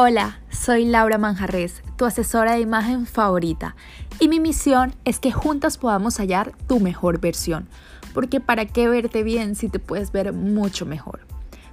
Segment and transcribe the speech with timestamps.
[0.00, 3.74] Hola, soy Laura Manjarres, tu asesora de imagen favorita,
[4.20, 7.66] y mi misión es que juntas podamos hallar tu mejor versión,
[8.14, 11.26] porque ¿para qué verte bien si te puedes ver mucho mejor?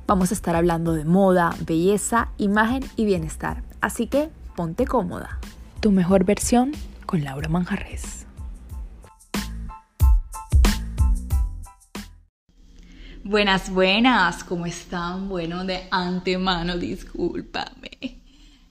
[0.08, 5.38] Vamos a estar hablando de moda, belleza, imagen y bienestar, así que ponte cómoda.
[5.80, 6.72] Tu mejor versión
[7.06, 8.25] con Laura Manjarres.
[13.28, 15.30] Buenas, buenas, ¿cómo están?
[15.30, 18.20] Bueno, de antemano, discúlpame.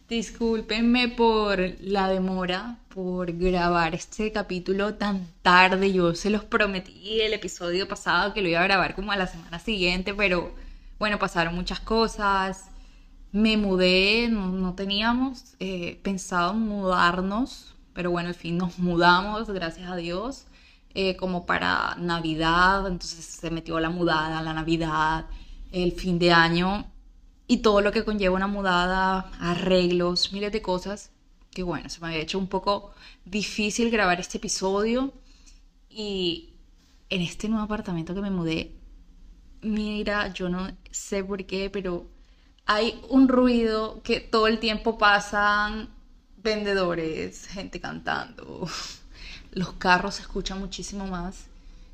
[0.09, 5.93] Discúlpenme por la demora, por grabar este capítulo tan tarde.
[5.93, 9.27] Yo se los prometí el episodio pasado que lo iba a grabar como a la
[9.27, 10.55] semana siguiente, pero
[11.01, 12.71] bueno, pasaron muchas cosas.
[13.33, 19.97] Me mudé, no, teníamos eh, pensado mudarnos, pero bueno, al fin nos mudamos, gracias a
[19.97, 20.47] Dios.
[20.95, 25.27] Eh, como para Navidad, entonces se metió la mudada, la Navidad,
[25.73, 26.87] el fin de año
[27.49, 31.11] y todo lo que conlleva una mudada, arreglos, miles de cosas,
[31.51, 32.93] que bueno, se me había hecho un poco
[33.25, 35.13] difícil grabar este episodio
[35.91, 36.55] y
[37.11, 38.75] en este nuevo apartamento que me mudé,
[39.63, 42.07] mira, yo no sé por qué, pero
[42.67, 45.91] hay un ruido que todo el tiempo pasan
[46.37, 48.67] vendedores, gente cantando,
[49.55, 51.47] los carros se escuchan muchísimo más.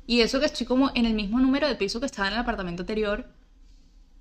[0.07, 2.39] Y eso que estoy como en el mismo número de piso que estaba en el
[2.39, 3.25] apartamento anterior.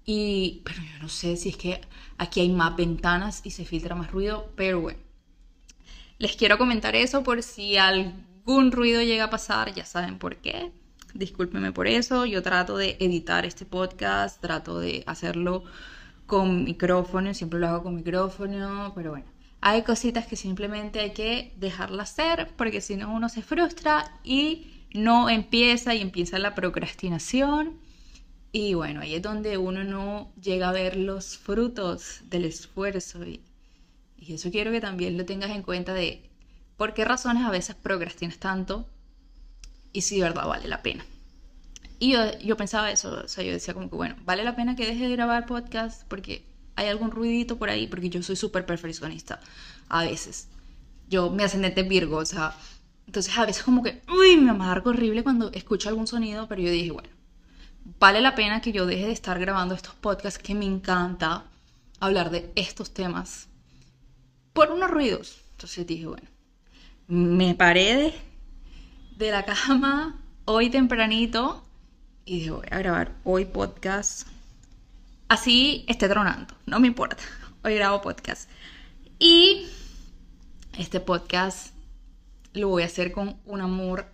[0.04, 1.80] Y, pero yo no sé si es que
[2.18, 4.98] aquí hay más ventanas y se filtra más ruido, pero bueno.
[6.18, 10.70] Les quiero comentar eso por si algún ruido llega a pasar, ya saben por qué.
[11.14, 12.26] Discúlpenme por eso.
[12.26, 15.64] Yo trato de editar este podcast, trato de hacerlo
[16.26, 21.52] con micrófono, siempre lo hago con micrófono, pero bueno hay cositas que simplemente hay que
[21.56, 27.78] dejarlas ser porque si no uno se frustra y no empieza y empieza la procrastinación.
[28.52, 33.24] Y bueno, ahí es donde uno no llega a ver los frutos del esfuerzo.
[33.24, 33.42] Y,
[34.26, 36.30] eso quiero que también lo tengas en cuenta de
[36.76, 38.88] por qué razones a veces procrastinas tanto
[39.92, 41.04] y si de verdad vale la pena.
[41.98, 44.76] Y yo, yo pensaba eso, o sea, yo decía como que, bueno, vale la pena
[44.76, 46.49] que deje de grabar podcast porque
[46.80, 49.38] hay algún ruidito por ahí, porque yo soy súper perfeccionista
[49.90, 50.48] a veces.
[51.10, 52.54] Yo, me ascendente Virgo, o sea,
[53.06, 56.70] entonces a veces como que, uy, me amargo horrible cuando escucho algún sonido, pero yo
[56.70, 57.10] dije, bueno,
[57.98, 61.44] vale la pena que yo deje de estar grabando estos podcasts que me encanta
[61.98, 63.48] hablar de estos temas
[64.54, 65.36] por unos ruidos.
[65.52, 66.28] Entonces dije, bueno,
[67.08, 68.14] me paré de,
[69.18, 71.62] de la cama hoy tempranito
[72.24, 74.26] y dije, voy a grabar hoy podcast
[75.30, 77.22] Así esté tronando, no me importa.
[77.62, 78.50] Hoy grabo podcast.
[79.20, 79.64] Y
[80.76, 81.72] este podcast
[82.52, 84.06] lo voy a hacer con un amor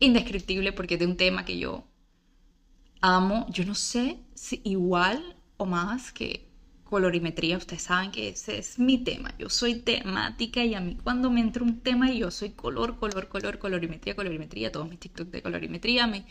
[0.00, 1.86] indescriptible porque es de un tema que yo
[3.00, 3.46] amo.
[3.48, 6.46] Yo no sé si igual o más que
[6.84, 7.56] colorimetría.
[7.56, 9.32] Ustedes saben que ese es mi tema.
[9.38, 13.28] Yo soy temática y a mí cuando me entra un tema yo soy color, color,
[13.28, 14.70] color, colorimetría, colorimetría.
[14.70, 16.26] Todos mis TikTok de colorimetría, mi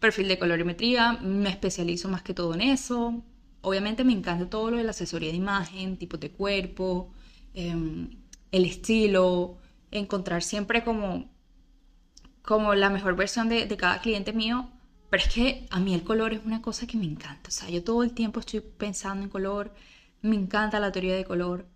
[0.00, 1.12] perfil de colorimetría.
[1.22, 3.22] Me especializo más que todo en eso
[3.68, 7.12] obviamente me encanta todo lo de la asesoría de imagen, tipos de cuerpo,
[7.54, 8.10] em,
[8.52, 9.58] el estilo,
[9.90, 11.30] encontrar siempre como,
[12.42, 14.70] como la mejor versión de, de, cada cliente mío.
[15.10, 17.48] Pero es que a mí el color es una cosa que me encanta.
[17.48, 19.74] O sea, yo todo el tiempo estoy pensando en color,
[20.22, 21.66] me encanta la teoría de color.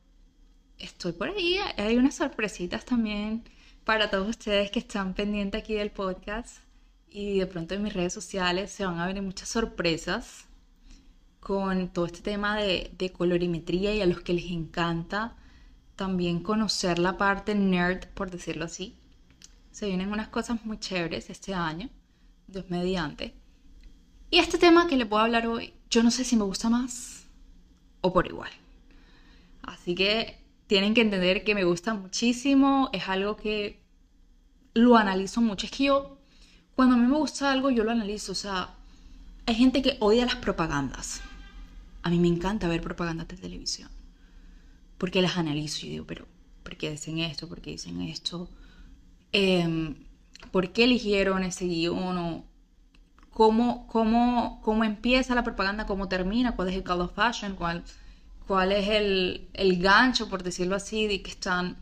[0.78, 3.44] Estoy por ahí, hay unas sorpresitas también
[3.84, 6.58] para todos ustedes que están pendientes aquí del podcast.
[7.08, 10.46] Y de pronto en mis redes sociales se van a ver muchas sorpresas
[11.42, 15.34] con todo este tema de, colorimetría y a los que les encanta
[15.96, 18.96] también conocer la parte nerd, por decirlo así.
[19.72, 21.90] Se vienen unas cosas muy chéveres este año,
[22.46, 23.34] Dios mediante.
[24.30, 27.26] Y este tema que les puedo hablar hoy, yo no sé si me gusta más
[28.02, 28.50] o por igual.
[29.62, 30.38] Así que
[30.68, 33.82] tienen que entender que me gusta muchísimo, es algo que
[34.74, 35.66] lo analizo mucho.
[35.66, 36.18] Es que yo,
[36.76, 38.30] cuando a mí me gusta algo, yo lo analizo.
[38.30, 38.76] O sea,
[39.46, 41.20] hay gente que odia las propagandas.
[42.02, 43.88] A mí me encanta ver propagandas de televisión.
[44.98, 46.26] Porque las analizo y digo, pero
[46.62, 47.48] ¿por qué dicen esto?
[47.48, 48.48] ¿Por qué dicen esto?
[49.32, 49.96] Em,
[50.50, 52.44] ¿Por qué eligieron ese guion?
[53.30, 55.86] Cómo, cómo, ¿Cómo empieza la propaganda?
[55.86, 56.54] ¿Cómo termina?
[56.54, 57.54] ¿Cuál es el call of fashion?
[57.56, 57.84] ¿Cuál,
[58.46, 61.76] cuál es el, el gancho, por decirlo así, de que están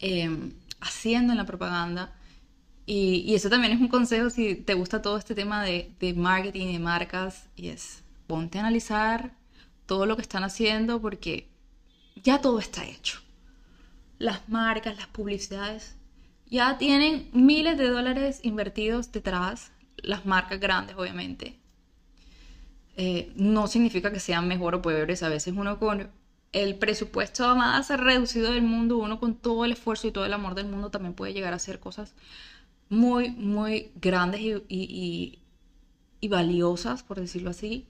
[0.00, 2.12] em, haciendo en la propaganda?
[2.86, 6.72] Y, eso también es un consejo si te gusta todo este tema de, de marketing
[6.72, 7.48] de marcas.
[7.54, 9.32] Y es ponte a analizar
[9.86, 11.48] todo lo que están haciendo porque
[12.22, 13.20] ya todo está hecho.
[14.18, 15.96] Las marcas, las publicidades,
[16.46, 21.58] ya tienen miles de dólares invertidos detrás, las marcas grandes obviamente.
[22.96, 26.10] Eh, no significa que sean mejor o peores, a veces uno con
[26.52, 30.54] el presupuesto más reducido del mundo, uno con todo el esfuerzo y todo el amor
[30.54, 32.14] del mundo también puede llegar a hacer cosas
[32.88, 35.38] muy, muy grandes y,
[36.20, 37.86] y valiosas, por decirlo así.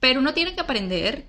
[0.00, 1.26] Pero uno tiene que aprender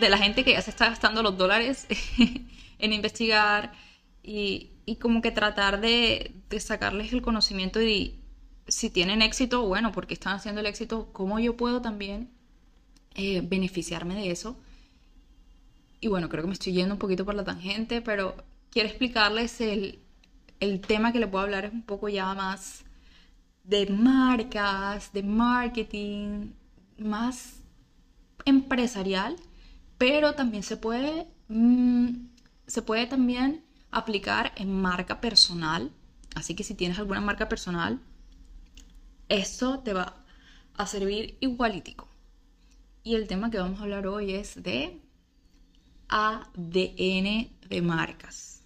[0.00, 1.86] de la gente que ya se está gastando los dólares
[2.78, 3.72] en investigar
[4.22, 8.20] y, y como que tratar de, sacarles el conocimiento y
[8.66, 12.30] si tienen éxito, bueno, porque están haciendo el éxito, cómo yo puedo también
[13.14, 14.56] eh, beneficiarme de eso.
[16.00, 18.36] Y bueno, creo que me estoy yendo un poquito por la tangente, pero
[18.70, 20.00] quiero explicarles el,
[20.60, 22.84] el tema que les puedo hablar es un poco ya más
[23.64, 26.50] de marcas, de marketing,
[26.98, 27.61] más
[28.44, 29.36] empresarial,
[29.98, 32.28] pero también se puede, mm,
[32.66, 35.92] se puede también aplicar en marca personal.
[36.34, 38.00] Así que si tienes alguna marca personal,
[39.28, 40.14] esto te va
[40.74, 42.08] a servir igualítico.
[43.04, 45.00] Y el tema que vamos a hablar hoy es de
[46.08, 48.62] ADN de marcas.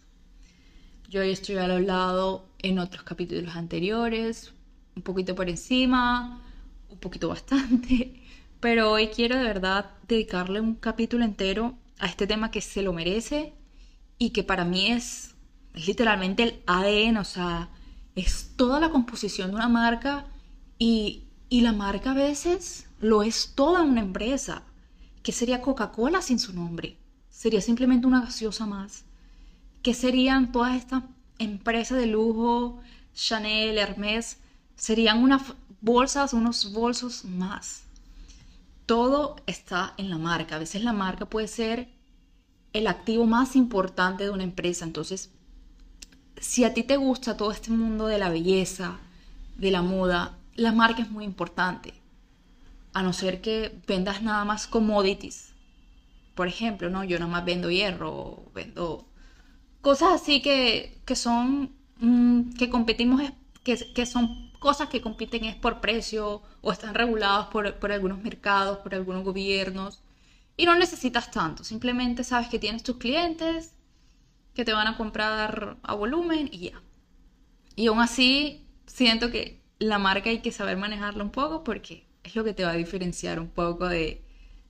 [1.08, 4.52] Yo esto ya lo hablado en otros capítulos anteriores,
[4.96, 6.42] un poquito por encima,
[6.88, 8.22] un poquito bastante,
[8.60, 12.92] pero hoy quiero de verdad dedicarle un capítulo entero a este tema que se lo
[12.92, 13.54] merece
[14.18, 15.34] y que para mí es,
[15.74, 17.70] literalmente el ADN, o sea,
[18.14, 20.26] es toda la composición de una marca
[20.78, 24.62] y, y la marca a veces lo es toda una empresa.
[25.22, 26.96] ¿Qué sería Coca-Cola sin su nombre?
[27.30, 29.04] Sería simplemente una gaseosa más.
[29.82, 31.04] ¿Qué serían todas estas
[31.38, 32.80] empresas de lujo,
[33.14, 34.38] Chanel, Hermès?
[34.76, 35.42] Serían unas
[35.80, 37.85] bolsas, unos bolsos más.
[38.86, 40.56] Todo está en la marca.
[40.56, 41.88] A veces la marca puede ser
[42.72, 44.84] el activo más importante de una empresa.
[44.84, 45.30] Entonces,
[46.38, 48.98] si a ti te gusta todo este mundo de la belleza,
[49.56, 51.94] de la moda, la marca es muy importante.
[52.92, 55.52] A no ser que vendas nada más commodities.
[56.34, 57.04] Por ejemplo, ¿no?
[57.04, 59.06] Yo nada más vendo hierro, vendo
[59.80, 63.22] cosas así que, que son, mm, que competimos,
[63.62, 68.22] que, que son cosas que compiten es por precio o están reguladas por, por algunos
[68.22, 70.02] mercados, por algunos gobiernos.
[70.56, 73.72] Y no necesitas tanto, simplemente sabes que tienes tus clientes
[74.54, 76.82] que te van a comprar a volumen y ya.
[77.76, 82.34] Y aún así, siento que la marca hay que saber manejarla un poco porque es
[82.34, 84.22] lo que te va a diferenciar un poco de,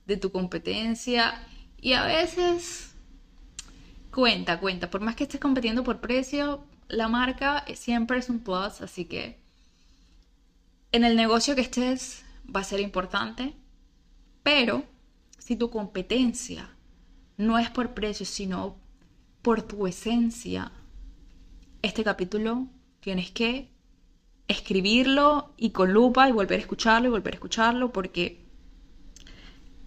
[0.05, 1.41] de tu competencia.
[1.79, 2.95] Y a veces
[4.11, 4.89] cuenta, cuenta.
[4.89, 9.39] Por más que estés compitiendo por precio, la marca siempre es un plus, así que
[10.91, 12.23] en el negocio que estés
[12.53, 13.53] va a ser importante,
[14.43, 14.83] pero
[15.37, 16.69] si tu competencia
[17.37, 18.77] no es por precio, sino
[19.41, 20.71] por tu esencia,
[21.81, 22.67] este capítulo
[22.99, 23.69] tienes que
[24.47, 28.45] escribirlo y con lupa y volver a escucharlo y volver a escucharlo porque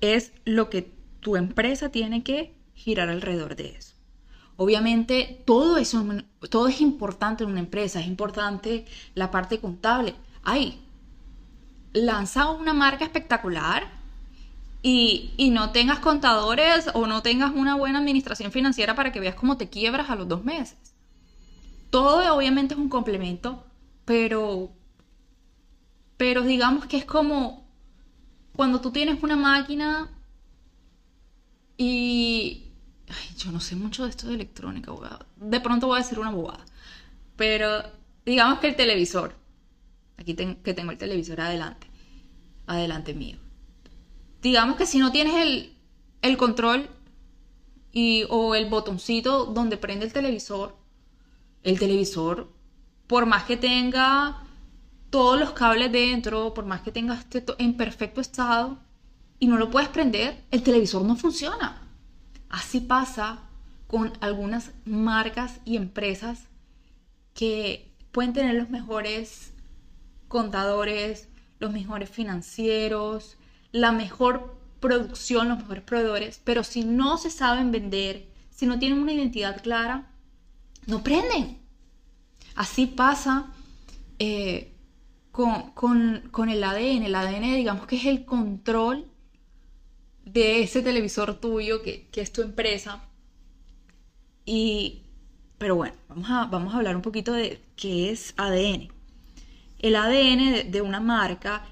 [0.01, 3.95] es lo que tu empresa tiene que girar alrededor de eso.
[4.57, 6.05] Obviamente todo eso
[6.51, 10.15] todo es importante en una empresa, es importante la parte contable.
[10.43, 10.79] Ay,
[11.93, 14.01] lanza una marca espectacular,
[14.83, 19.57] y, no tengas contadores o no tengas una buena administración financiera para que veas cómo
[19.57, 20.79] te quiebras a los dos meses.
[21.91, 23.65] Todo obviamente es un complemento,
[24.05, 24.71] pero,
[26.17, 27.69] pero digamos que es como
[28.57, 30.09] cuando tú tienes una máquina
[31.77, 32.69] y...
[33.37, 34.93] yo no sé mucho de esto de electrónica,
[35.37, 36.65] de pronto voy a decir una bobada,
[37.37, 37.83] pero
[38.25, 39.35] digamos que el televisor,
[40.21, 41.87] aquí que tengo el televisor adelante,
[42.67, 43.39] adelante mío
[44.43, 45.35] digamos que si no tienes
[46.23, 46.89] el, control
[47.93, 50.77] y, o el botoncito donde prende el televisor,
[51.63, 52.53] el televisor,
[53.07, 54.45] por más que tenga
[55.11, 58.79] todos los cables dentro, por más que tenga este en perfecto estado
[59.39, 61.83] y no lo puedes prender, el televisor no funciona.
[62.49, 63.41] Así pasa
[63.87, 66.45] con algunas marcas y empresas
[67.35, 69.53] que pueden tener los mejores
[70.31, 73.37] contadores, los mejores financieros,
[73.73, 79.01] la mejor producción, los mejores proveedores, pero si no se saben vender, si no tienen
[79.01, 80.09] una identidad clara,
[80.87, 81.59] no prenden.
[82.55, 83.53] Así pasa
[84.21, 84.73] eh,
[85.33, 87.03] con, el ADN.
[87.03, 89.07] El ADN, digamos que es el control
[90.25, 93.03] de ese televisor tuyo, que, es tu empresa.
[94.45, 95.03] Y,
[95.59, 99.00] pero bueno, vamos a, vamos a hablar un poquito de qué es ADN.
[99.81, 101.65] El ADN de una marca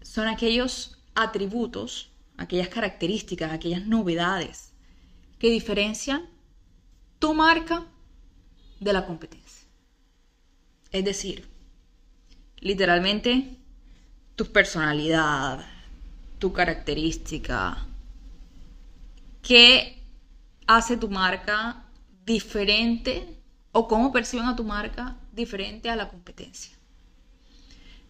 [0.00, 4.72] son aquellos atributos, aquellas características, aquellas novedades
[5.38, 6.28] que diferencian
[7.20, 7.86] tu marca
[8.80, 9.68] de la competencia.
[10.90, 11.48] Es decir,
[12.58, 13.56] literalmente
[14.34, 15.64] tu personalidad,
[16.40, 17.86] tu característica,
[19.40, 20.02] que
[20.66, 21.84] hace tu marca
[22.24, 23.40] diferente
[23.70, 26.81] o cómo perciben a tu marca diferente a la competencia.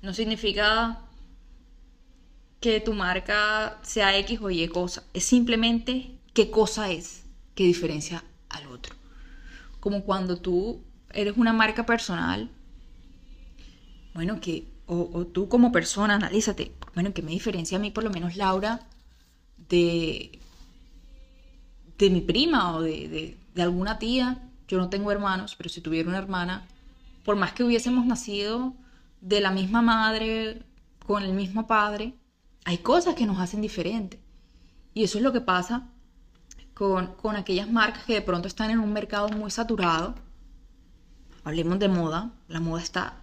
[0.03, 0.99] No significa
[2.61, 8.25] que tu marca sea X o Y cosa, es simplemente qué cosa es que diferencia
[8.49, 8.95] al otro.
[9.81, 10.81] Como cuando tú
[11.13, 12.51] eres una marca personal,
[14.15, 18.11] bueno, que, o, tú como persona, analízate, bueno, que me diferencia a mí, por lo
[18.11, 18.81] menos Laura,
[19.69, 20.39] de,
[21.99, 24.43] de mi prima o de, de alguna tía.
[24.69, 26.67] Yo no tengo hermanos, pero si tuviera una hermana,
[27.25, 28.75] por más que hubiésemos nacido
[29.23, 30.63] de la misma madre,
[31.07, 32.15] con el mismo padre,
[32.65, 34.21] hay cosas que nos hacen diferentes.
[34.93, 35.89] Y eso es lo que pasa
[36.75, 40.15] con, con aquellas marcas que de pronto están en un mercado muy saturado.
[41.45, 42.31] Hablemos de moda.
[42.49, 43.23] La moda está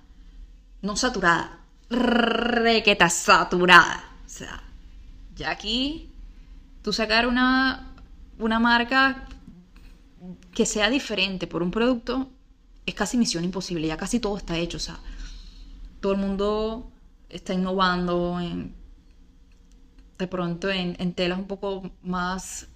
[0.82, 4.04] no saturada, requeta saturada.
[4.26, 4.64] O sea,
[5.36, 6.10] ya aquí
[6.82, 7.94] tú sacar una,
[8.38, 9.26] una marca
[10.54, 12.30] que sea diferente por un producto
[12.86, 15.00] es casi misión imposible, ya casi todo está hecho, o sea,
[16.02, 16.92] todo el mundo
[17.30, 18.40] está innovando
[20.18, 22.68] de pronto en, telas un poco más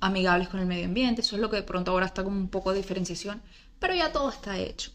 [0.00, 2.48] amigables con el medio ambiente, eso es lo que de pronto ahora está como un
[2.48, 3.42] poco de diferenciación,
[3.78, 4.92] pero ya todo está hecho.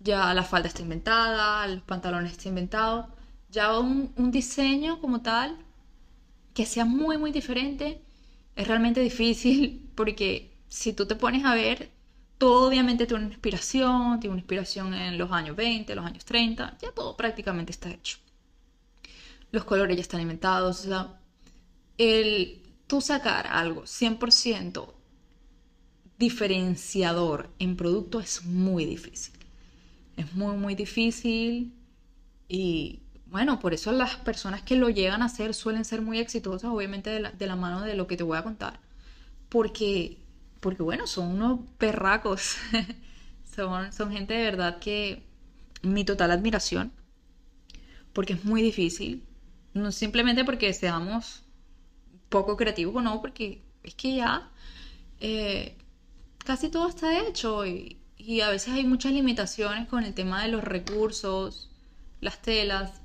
[0.00, 3.08] Ya la falda está inventada, los pantalones está inventado,
[3.50, 5.58] ya un diseño como tal
[6.54, 8.02] que sea muy muy diferente
[8.56, 11.90] es realmente difícil porque si tú te pones a ver,
[12.42, 16.76] todo obviamente tiene una inspiración, tiene una inspiración en los años 20, los años 30,
[16.82, 18.18] ya todo prácticamente está hecho.
[19.52, 20.88] Los colores ya están inventados,
[21.98, 24.92] el tú sacar algo 100%
[26.18, 29.34] diferenciador en producto es muy difícil.
[30.16, 31.72] Es muy, muy difícil
[32.48, 36.72] y bueno, por eso las personas que lo llegan a hacer suelen ser muy exitosas,
[36.72, 38.80] obviamente de la, de la mano de lo que te voy a contar,
[39.48, 40.21] porque
[40.62, 42.56] porque bueno, son unos perracos,
[43.56, 45.24] son, son gente de verdad que
[45.82, 46.92] mi total admiración,
[48.12, 49.24] porque es muy difícil,
[49.74, 51.42] no simplemente porque seamos
[52.28, 54.50] poco creativos no, porque es que ya
[55.20, 55.76] eh,
[56.44, 60.48] casi todo está hecho y, y a veces hay muchas limitaciones con el tema de
[60.48, 61.70] los recursos,
[62.20, 63.02] las telas,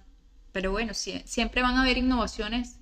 [0.51, 2.79] pero bueno, siempre van a haber innovaciones,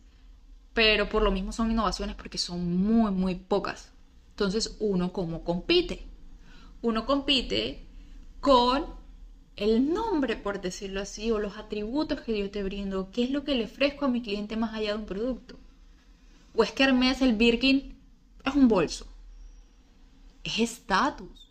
[0.73, 3.94] pero por lo mismo son innovaciones porque son muy, muy pocas.
[4.35, 6.05] Entonces, uno cómo compite?
[6.81, 7.87] Uno compite
[8.41, 8.85] con
[9.55, 13.45] el nombre, por decirlo así, o los atributos que yo te brindo, qué es lo
[13.45, 15.57] que le ofrezco a mi cliente más allá de un producto.
[16.53, 17.97] O es que Hermes, el Birkin,
[18.43, 19.07] es un bolso.
[20.43, 21.47] Es estatus.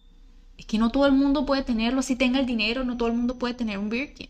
[0.59, 2.03] Es que no todo el mundo puede tenerlo.
[2.03, 4.29] Si tenga el dinero, no todo el mundo puede tener un Birkin.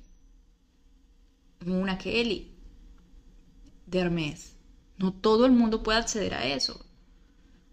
[1.67, 2.55] Una Kelly
[3.87, 4.57] de Hermes.
[4.97, 6.87] No todo el mundo puede acceder a eso.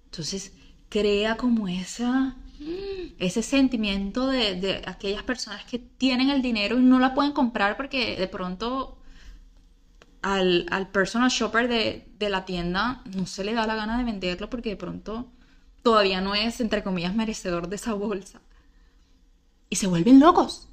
[0.06, 0.54] Entonces,
[0.92, 2.36] crea como esa,
[3.18, 8.18] ese sentimiento de, aquellas personas que tienen el dinero y no la pueden comprar porque
[8.18, 8.98] de pronto
[10.22, 14.50] al, personal shopper de, de, la tienda no se le da la gana de venderlo
[14.50, 15.32] porque de pronto
[15.82, 18.42] todavía no es, entre comillas, merecedor de esa bolsa.
[19.70, 20.68] Y se vuelven locos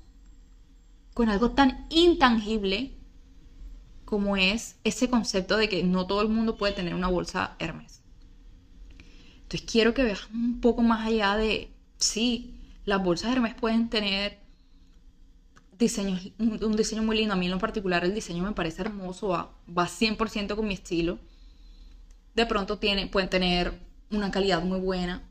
[1.14, 2.98] con algo tan intangible
[4.04, 7.97] como es ese concepto de que no todo el mundo puede tener una bolsa Hermes.
[9.48, 14.40] Entonces quiero que veas un poco más allá de, sí, las bolsas Hermes pueden tener
[15.78, 17.32] diseños, un, diseño muy lindo.
[17.32, 20.74] A mí en lo particular el diseño me parece hermoso, va, va 100% con mi
[20.74, 21.18] estilo.
[22.34, 23.72] De pronto tiene, pueden tener
[24.10, 25.22] una calidad muy buena.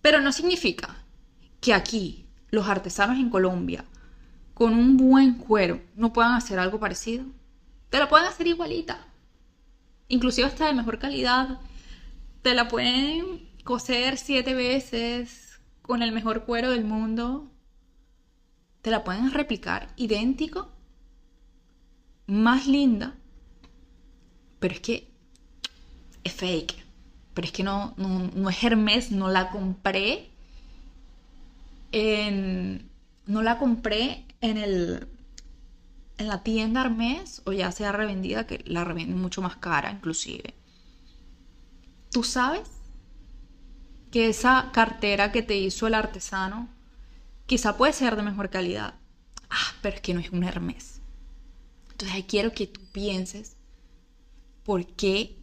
[0.00, 1.04] Pero no significa
[1.60, 3.84] que aquí los artesanos en Colombia
[4.54, 7.26] con un buen cuero no puedan hacer algo parecido.
[7.90, 9.06] Te lo pueden hacer igualita.
[10.08, 11.58] Inclusive hasta de mejor calidad
[12.44, 17.50] te la pueden coser siete veces con el mejor cuero del mundo.
[18.82, 20.70] Te la pueden replicar idéntico,
[22.26, 23.16] más linda,
[24.60, 25.10] pero es que
[26.22, 26.84] es fake.
[27.32, 30.28] Pero es que no, no, es Hermes, no la compré
[31.92, 32.90] en.
[33.24, 35.08] No la compré en el.
[36.18, 40.54] En la tienda Hermes, o ya sea revendida, que la revenden mucho más cara, inclusive
[42.14, 42.68] tú sabes
[44.12, 46.68] que esa cartera que te hizo el artesano
[47.46, 48.94] quizá puede ser de mejor calidad.
[49.50, 51.00] Ah, pero es que no es un Hermes.
[51.90, 53.56] Entonces ahí quiero que tú pienses
[54.62, 55.36] por qué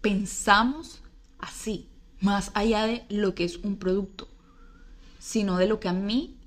[0.00, 1.02] pensamos
[1.38, 4.28] así, más allá de lo que es un producto,
[5.18, 6.38] sino de lo que a mí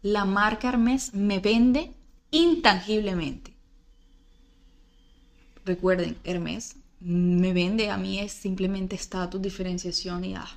[0.00, 1.92] la marca Hermes me vende
[2.30, 3.54] intangiblemente.
[5.66, 10.48] Recuerden, Hermes me vende a mí es simplemente estatus, diferenciación y ah,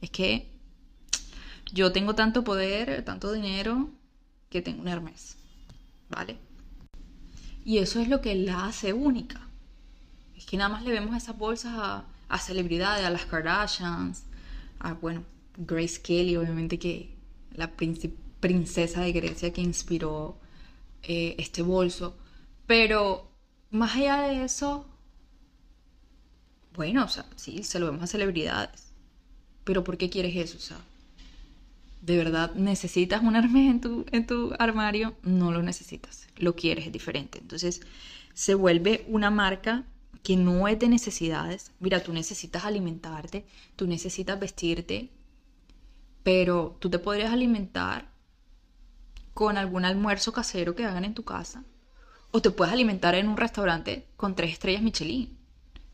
[0.00, 0.48] Es que
[1.72, 3.88] yo tengo tanto poder, tanto dinero,
[4.48, 5.36] que tengo un Hermes,
[6.08, 6.36] ¿vale?
[7.64, 9.40] Y eso es lo que la hace única.
[10.36, 14.24] Es que nada más le vemos esas bolsas a, celebridades, a las Kardashians,
[14.80, 15.24] a, bueno,
[15.56, 17.14] Grace Kelly, obviamente que
[17.52, 17.70] la
[18.40, 20.38] princesa de Grecia que inspiró
[21.02, 22.16] eh, este bolso.
[22.66, 23.30] Pero
[23.70, 24.86] más allá de eso,
[26.80, 28.94] bueno, o sea, sí, se lo vemos a celebridades.
[29.64, 30.56] Pero ¿por qué quieres eso?
[30.56, 30.78] O sea,
[32.00, 35.14] ¿de verdad necesitas un Hermes en tu, en tu armario?
[35.22, 36.26] No lo necesitas.
[36.38, 37.38] Lo quieres, es diferente.
[37.38, 37.82] Entonces,
[38.32, 39.84] se vuelve una marca
[40.22, 41.70] que no es de necesidades.
[41.80, 43.44] Mira, tú necesitas alimentarte,
[43.76, 45.10] tú necesitas vestirte,
[46.22, 48.08] pero tú te podrías alimentar
[49.34, 51.62] con algún almuerzo casero que hagan en tu casa
[52.30, 55.39] o te puedes alimentar en un restaurante con tres estrellas Michelin.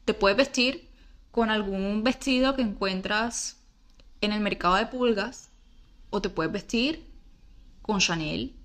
[0.06, 0.88] Te puedes vestir
[1.30, 3.58] con algún vestido que encuentras
[4.22, 5.50] en el mercado de pulgas
[6.08, 7.04] o te puedes vestir
[7.82, 8.56] con Chanel.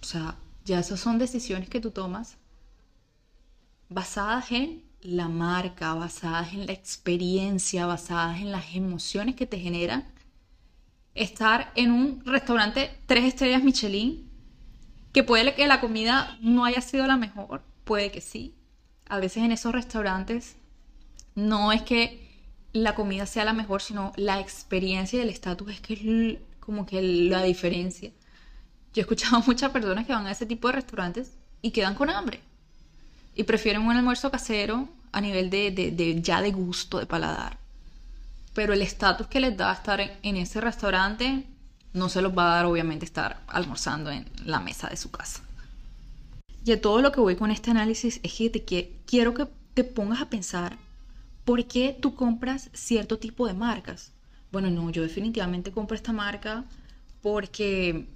[0.00, 2.38] O sea, ya esas son decisiones que tú tomas
[3.88, 10.06] basadas en la marca, basadas en la experiencia, basadas en las emociones que te generan
[11.14, 14.30] estar en un restaurante tres estrellas Michelin,
[15.12, 18.54] que puede que la comida no haya sido la mejor, puede que sí.
[19.10, 20.54] A veces en esos restaurantes
[21.34, 22.30] no es que
[22.72, 26.86] la comida sea la mejor, sino la experiencia y el estatus es que es como
[26.86, 28.10] que la diferencia.
[28.94, 32.08] Yo he escuchado muchas personas que van a ese tipo de restaurantes y quedan con
[32.08, 32.40] hambre
[33.34, 37.58] y prefieren un almuerzo casero a nivel de, ya de gusto, de paladar.
[38.54, 41.44] Pero el estatus que les da estar en, ese restaurante
[41.92, 45.42] no se los va a dar obviamente estar almorzando en la mesa de su casa.
[46.64, 48.64] Y a todo lo que voy con este análisis es que te
[49.06, 50.78] quiero que te pongas a pensar
[51.44, 54.12] por qué tú compras cierto tipo de marcas.
[54.52, 56.64] Bueno, no, yo definitivamente compro esta marca
[57.22, 58.06] porque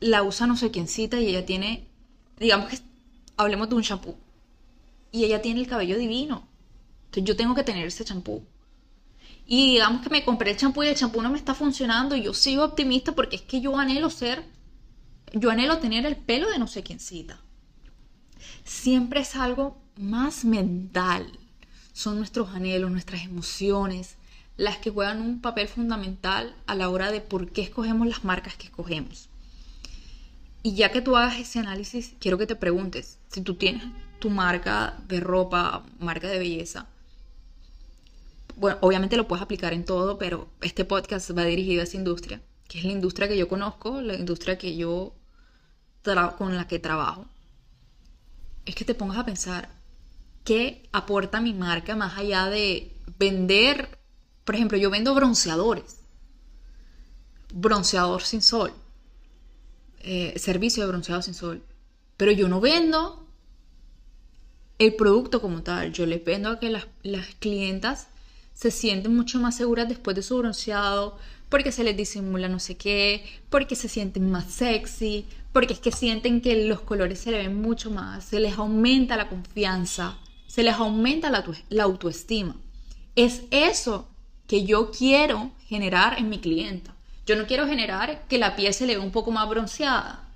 [0.00, 1.86] la usa no sé quién cita y ella tiene,
[2.38, 2.78] digamos que
[3.36, 4.16] hablemos de un champú.
[5.12, 6.46] Y ella tiene el cabello divino.
[7.06, 8.44] Entonces yo tengo que tener ese champú.
[9.46, 12.16] Y digamos que me compré el champú y el champú no me está funcionando.
[12.16, 14.44] Y yo sigo optimista porque es que yo anhelo ser,
[15.32, 17.40] yo anhelo tener el pelo de no sé quiéncita.
[18.64, 21.38] Siempre es algo más mental.
[21.92, 24.16] Son nuestros anhelos, nuestras emociones,
[24.56, 28.56] las que juegan un papel fundamental a la hora de por qué escogemos las marcas
[28.56, 29.28] que escogemos.
[30.62, 33.84] Y ya que tú hagas ese análisis, quiero que te preguntes, si tú tienes
[34.18, 36.88] tu marca de ropa, marca de belleza,
[38.56, 42.40] bueno, obviamente lo puedes aplicar en todo, pero este podcast va dirigido a esa industria,
[42.68, 45.14] que es la industria que yo conozco, la industria que yo
[46.38, 47.26] con la que trabajo.
[48.64, 49.68] Es que te pongas a pensar
[50.44, 53.98] qué aporta mi marca más allá de vender,
[54.44, 55.98] por ejemplo, yo vendo bronceadores,
[57.52, 58.72] bronceador sin sol
[60.08, 61.64] eh, servicio de bronceado sin sol.
[62.16, 63.26] Pero yo no vendo
[64.78, 65.92] el producto como tal.
[65.92, 68.06] Yo les vendo a que las, las clientas
[68.54, 72.76] se sienten mucho más seguras después de su bronceado, porque se les disimula no sé
[72.76, 77.38] qué, porque se sienten más sexy, porque es que sienten que los colores se le
[77.38, 82.56] ven mucho más, se les aumenta la confianza, se les aumenta la, autoestima.
[83.14, 84.08] Es eso
[84.46, 86.94] que yo quiero generar en mi clienta.
[87.26, 90.28] Yo no quiero generar que la piel se le vea un poco más bronceada.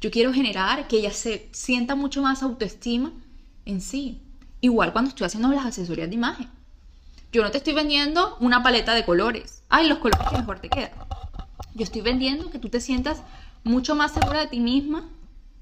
[0.00, 3.12] Yo quiero generar que ella se sienta mucho más autoestima
[3.66, 4.20] en sí.
[4.60, 6.57] Igual cuando estoy haciendo las asesorías de imagen.
[7.32, 9.62] Yo no te estoy vendiendo una paleta de colores.
[9.68, 10.92] Ay, los colores que mejor te quedan.
[11.74, 13.22] Yo estoy vendiendo que tú te sientas
[13.64, 15.08] mucho más segura de ti misma,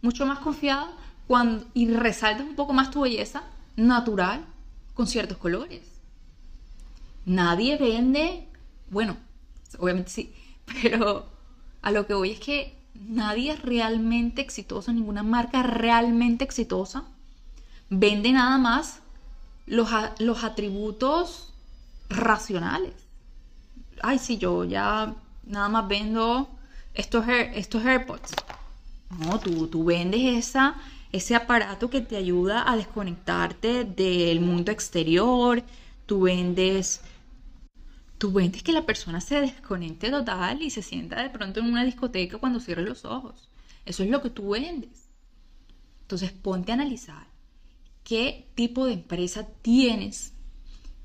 [0.01, 0.91] mucho más confiada
[1.27, 3.43] cuando, y resaltas un poco más tu belleza
[3.75, 4.45] natural
[4.95, 5.83] con ciertos colores.
[7.25, 8.47] Nadie vende,
[8.91, 9.17] bueno,
[9.79, 10.35] obviamente sí,
[10.83, 11.27] pero
[11.83, 17.05] a lo que voy es que nadie es realmente exitoso, ninguna marca realmente exitosa
[17.91, 19.01] vende nada más
[19.67, 21.53] los, los atributos
[22.09, 22.95] racionales.
[24.03, 25.15] Ay, sí, yo ya
[25.45, 26.49] nada más vendo
[26.95, 28.33] estos, estos AirPods.
[29.19, 30.77] No, tú, tú vendes esa,
[31.13, 35.63] ese aparato que te ayuda a desconectarte del mundo exterior.
[36.07, 37.01] Tú vendes
[38.19, 41.85] Tú vendes que la persona se desconecte total y se sienta de pronto en una
[41.85, 43.51] discoteca cuando cierre los ojos.
[43.85, 45.11] Eso es lo que tú vendes.
[46.03, 47.27] Entonces ponte a analizar
[48.05, 50.33] qué tipo de empresa tienes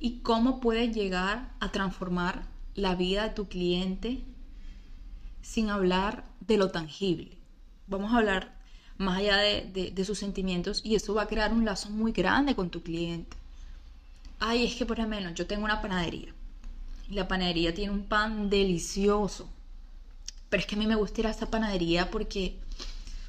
[0.02, 2.44] y cómo puedes llegar a transformar
[2.76, 4.22] la vida de tu cliente
[5.42, 7.38] sin hablar de lo tangible.
[7.88, 8.60] Vamos a hablar
[8.98, 12.56] más allá de, de sus sentimientos y eso va a crear un lazo muy grande
[12.56, 13.38] con tu cliente.
[14.40, 16.34] Ay, es que por lo menos yo tengo una panadería
[17.12, 19.50] la panadería tiene un pan delicioso.
[20.50, 22.56] Pero es que a mí me gusta ir a esa panadería porque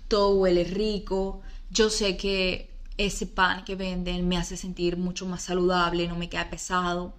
[0.08, 1.42] todo huele rico.
[1.70, 6.28] Yo sé que ese pan que venden me hace sentir mucho más saludable, no me
[6.28, 7.14] queda pesado.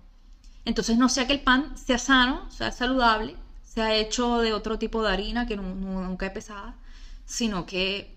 [0.66, 5.04] Entonces no sea que el pan sea sano, sea saludable, sea hecho de otro tipo
[5.04, 6.76] de harina que nunca es pesada,
[7.26, 8.16] sino que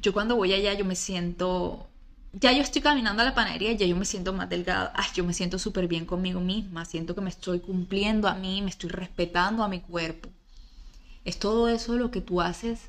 [0.00, 1.88] yo cuando voy allá yo me siento
[2.32, 5.24] ya yo estoy caminando a la panadería, ya yo me siento más delgada, Ay, yo
[5.24, 8.90] me siento súper bien conmigo misma, siento que me estoy cumpliendo a mí, me estoy
[8.90, 10.28] respetando a mi cuerpo.
[11.24, 12.80] Es todo eso lo que tú haces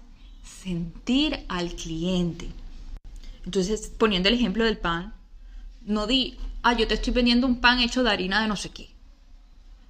[0.43, 2.49] sentir al cliente.
[3.49, 5.15] Entonces, poniendo el ejemplo del pan,
[5.81, 8.69] no di, ah, yo te estoy vendiendo un pan hecho de harina de no sé
[8.69, 8.91] qué.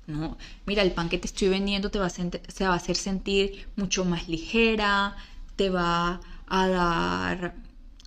[0.08, 2.30] No, mira, el pan que te estoy vendiendo te va a se
[2.62, 5.18] va a hacer sentir mucho más ligera,
[5.58, 7.54] te va a dar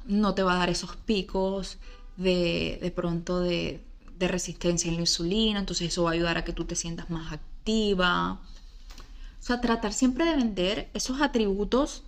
[0.06, 1.76] no te va a dar esos picos
[2.16, 3.84] de, de pronto de,
[4.18, 7.10] de resistencia en la insulina, entonces eso va a ayudar a que tú te sientas
[7.10, 8.40] más activa.
[9.38, 12.04] O sea, tratar siempre de vender esos atributos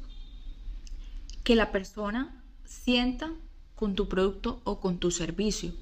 [1.42, 2.40] que la persona
[2.84, 3.30] sienta
[3.74, 5.72] con tu producto o con tu servicio.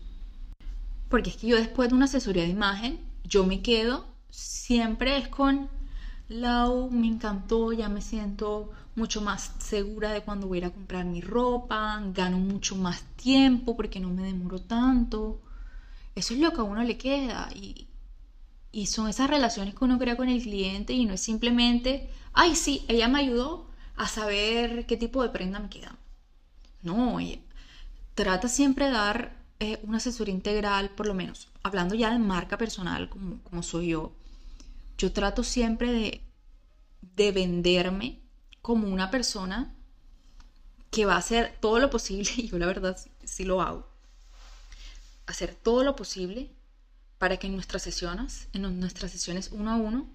[1.08, 5.28] Porque es que yo después de una asesoría de imagen, yo me quedo siempre es
[5.28, 5.68] con
[6.28, 10.70] Lau, me encantó, ya me siento mucho más segura de cuando voy a ir a
[10.70, 15.40] comprar mi ropa, gano mucho más tiempo porque no me demoro tanto.
[16.14, 17.88] Eso es lo que a uno le queda y,
[18.70, 22.54] y son esas relaciones que uno crea con el cliente y no es simplemente, ay,
[22.54, 25.98] sí, ella me ayudó a saber qué tipo de prenda me queda.
[26.82, 27.18] No,
[28.14, 32.58] trata siempre de dar eh, una asesoría integral, por lo menos, hablando ya de marca
[32.58, 34.12] personal como, como soy yo.
[34.98, 36.20] Yo trato siempre de,
[37.16, 38.20] de venderme
[38.60, 39.74] como una persona
[40.90, 43.88] que va a hacer todo lo posible, y yo la verdad sí, lo hago,
[45.26, 46.50] hacer todo lo posible
[47.18, 50.06] para que en nuestras sesiones, en nuestras sesiones uno a uno,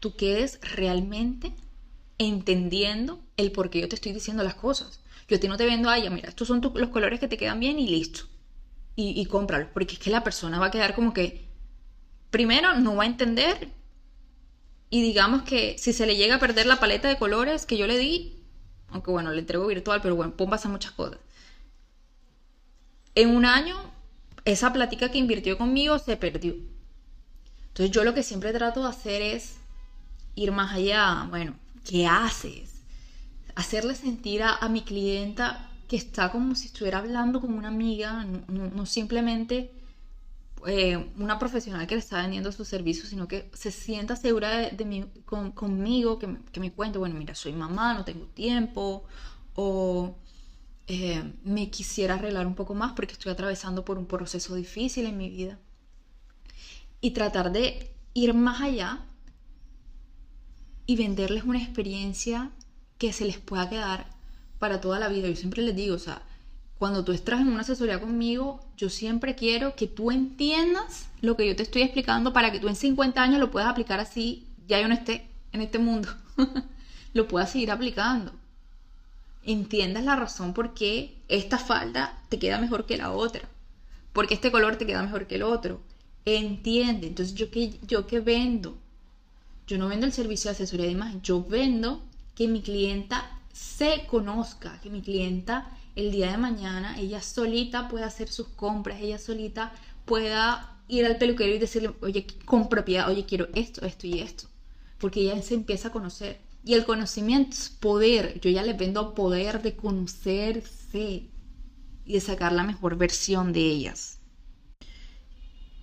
[0.00, 1.52] tú quedes realmente
[2.18, 4.99] entendiendo el por qué yo te estoy diciendo las cosas.
[5.30, 7.78] Yo a no te vendo, ay, mira, estos son los colores que te quedan bien
[7.78, 8.24] y listo.
[8.96, 11.48] Y, y cómpralos, porque es que la persona va a quedar como que,
[12.30, 13.68] primero, no va a entender
[14.90, 17.86] y digamos que si se le llega a perder la paleta de colores que yo
[17.86, 18.42] le di,
[18.88, 21.20] aunque bueno, le entrego virtual, pero bueno, pueden pasar muchas cosas.
[23.14, 23.76] En un año,
[24.44, 26.56] esa plática que invirtió conmigo se perdió.
[27.68, 29.58] Entonces yo lo que siempre trato de hacer es
[30.34, 31.26] ir más allá.
[31.30, 31.54] Bueno,
[31.88, 32.69] ¿qué haces?
[33.60, 38.86] Hacerle sentir a, mi clienta que está como si estuviera hablando con una amiga, no
[38.86, 39.70] simplemente
[40.66, 44.84] eh, una profesional que le está vendiendo sus servicios, sino que se sienta segura de,
[44.84, 45.04] mí,
[45.54, 49.04] conmigo, que, que, me cuente, bueno, mira, soy mamá, no tengo tiempo,
[49.54, 50.16] o
[50.86, 55.16] eh, me quisiera arreglar un poco más porque estoy atravesando por un proceso difícil en
[55.16, 55.58] mi vida.
[57.00, 59.06] Y tratar de ir más allá
[60.86, 62.50] y venderles una experiencia
[63.00, 64.06] que se les pueda quedar
[64.58, 65.26] para toda la vida.
[65.26, 66.20] Yo siempre les digo, o sea,
[66.78, 71.46] cuando tú estás en una asesoría conmigo, yo siempre quiero que tú entiendas lo que
[71.48, 74.78] yo te estoy explicando para que tú en 50 años lo puedas aplicar así, ya
[74.78, 76.10] yo no esté en este mundo,
[77.14, 78.32] lo puedas seguir aplicando.
[79.44, 83.48] Entiendas la razón por qué esta falda te queda mejor que la otra,
[84.12, 85.80] porque este color te queda mejor que el otro.
[86.26, 88.76] Entiende, entonces yo que yo que vendo,
[89.66, 92.02] yo no vendo el servicio de asesoría de imagen, yo vendo
[92.40, 98.06] que mi clienta se conozca, que mi clienta el día de mañana ella solita pueda
[98.06, 99.74] hacer sus compras, ella solita
[100.06, 104.44] pueda ir al peluquero y decirle, oye, con propiedad, oye, quiero esto, esto y esto.
[104.96, 106.40] Porque ella se empieza a conocer.
[106.64, 108.40] Y el conocimiento es poder.
[108.40, 111.28] Yo ya le vendo poder de conocerse
[112.06, 114.18] y de sacar la mejor versión de ellas.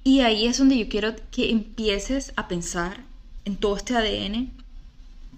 [0.04, 3.06] Y ahí es donde yo quiero que empieces a pensar
[3.46, 4.58] en todo este ADN.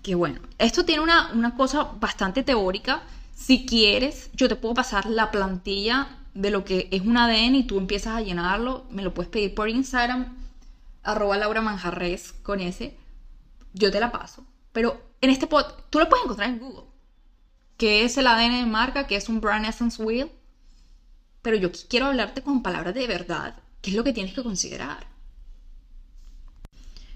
[0.04, 3.04] Que bueno, esto tiene una, una cosa bastante teórica,
[3.40, 7.64] si quieres, yo te puedo pasar la plantilla de lo que es un ADN y
[7.64, 8.86] tú empiezas a llenarlo.
[8.92, 10.38] Me lo puedes pedir por Instagram,
[11.04, 12.98] arroba Laura Manjarres con ese.
[13.74, 14.46] Yo te la paso.
[14.74, 16.90] Pero en este pod, tú lo puedes encontrar en Google.
[17.78, 19.08] ¿Qué es el ADN de marca?
[19.08, 20.30] ¿Qué es un Brand Essence Wheel?
[21.42, 23.56] Pero yo quiero hablarte con palabras de verdad.
[23.82, 25.08] ¿Qué es lo que tienes que considerar?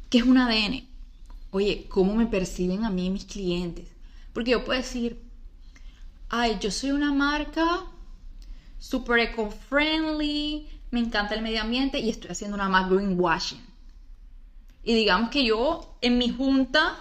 [0.09, 0.87] ¿Qué es un ADN?
[1.53, 3.87] Oye, ¿cómo me perciben a mí mis clientes?
[4.33, 5.21] Porque yo puedo decir,
[6.27, 7.83] ay, yo soy una marca
[8.79, 13.63] super eco-friendly, me encanta el medio ambiente y estoy haciendo una más greenwashing.
[14.83, 16.97] Y digamos que yo en mi junta,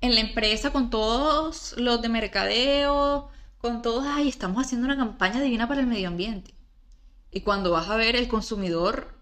[0.00, 3.28] en la empresa, con todos los de mercadeo,
[3.58, 6.54] con todos, ay, estamos haciendo una campaña divina para el medio ambiente.
[7.32, 9.18] Y cuando vas a ver el consumidor,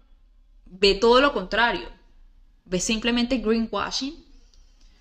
[0.67, 1.89] ve todo lo contrario.
[2.71, 4.15] Ve simplemente greenwashing.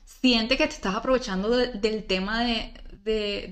[0.05, 2.75] Siente que te estás aprovechando del tema de,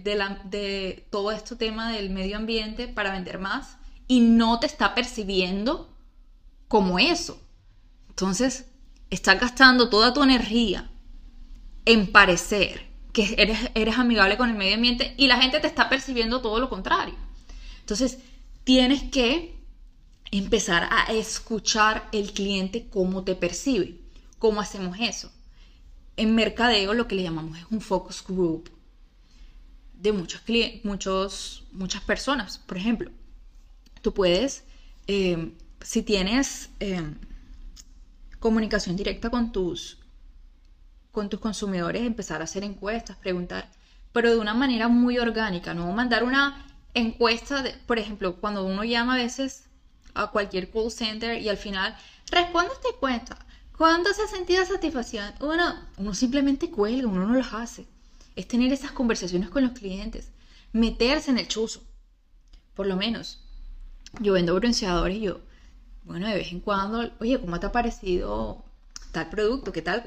[0.02, 3.76] de, la, de todo este tema del medio ambiente para vender más
[4.08, 5.96] y no te está percibiendo
[6.66, 7.40] como eso.
[8.08, 8.66] Entonces,
[9.08, 10.90] estás gastando toda tu energía
[11.84, 15.88] en parecer que eres, eres amigable con el medio ambiente y la gente te está
[15.88, 17.14] percibiendo todo lo contrario.
[17.82, 18.18] Entonces,
[18.64, 19.54] tienes que
[20.32, 24.07] empezar a escuchar el cliente cómo te percibe.
[24.38, 25.32] ¿Cómo hacemos eso?
[26.16, 28.70] En mercadeo lo que le llamamos es un focus group
[29.94, 30.42] de muchos
[30.84, 32.58] muchos, muchas personas.
[32.58, 33.10] Por ejemplo,
[34.00, 34.64] tú puedes,
[35.06, 37.02] eh, si tienes eh,
[38.38, 39.98] comunicación directa con tus,
[41.10, 43.68] con tus consumidores, empezar a hacer encuestas, preguntar,
[44.12, 49.14] pero de una manera muy orgánica, no mandar una encuesta, por ejemplo, cuando uno llama
[49.14, 49.64] a veces
[50.14, 51.96] a cualquier call center y al final
[52.30, 53.47] responde esta encuesta.
[53.78, 55.32] ¿Cuándo se ha sentido satisfacción?
[55.40, 57.86] Uno, uno simplemente cuelga, uno no los hace.
[58.34, 60.32] Es tener esas conversaciones con los clientes,
[60.72, 61.84] meterse en el chuzo.
[62.74, 63.38] Por lo menos,
[64.18, 65.40] yo vendo bronceadores y yo,
[66.02, 68.64] bueno, de vez en cuando, oye, ¿cómo te ha parecido
[69.12, 69.70] tal producto?
[69.70, 70.02] ¿Qué tal?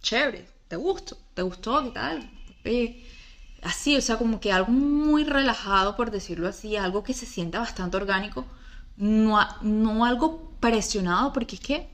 [0.00, 1.18] Chévere, ¿te gustó?
[1.34, 1.84] ¿Te gustó?
[1.84, 2.30] ¿Qué tal?
[3.60, 7.58] así, o sea, como que algo muy relajado, por decirlo así, algo que se sienta
[7.58, 8.46] bastante orgánico,
[8.96, 11.92] no, no algo presionado, porque es que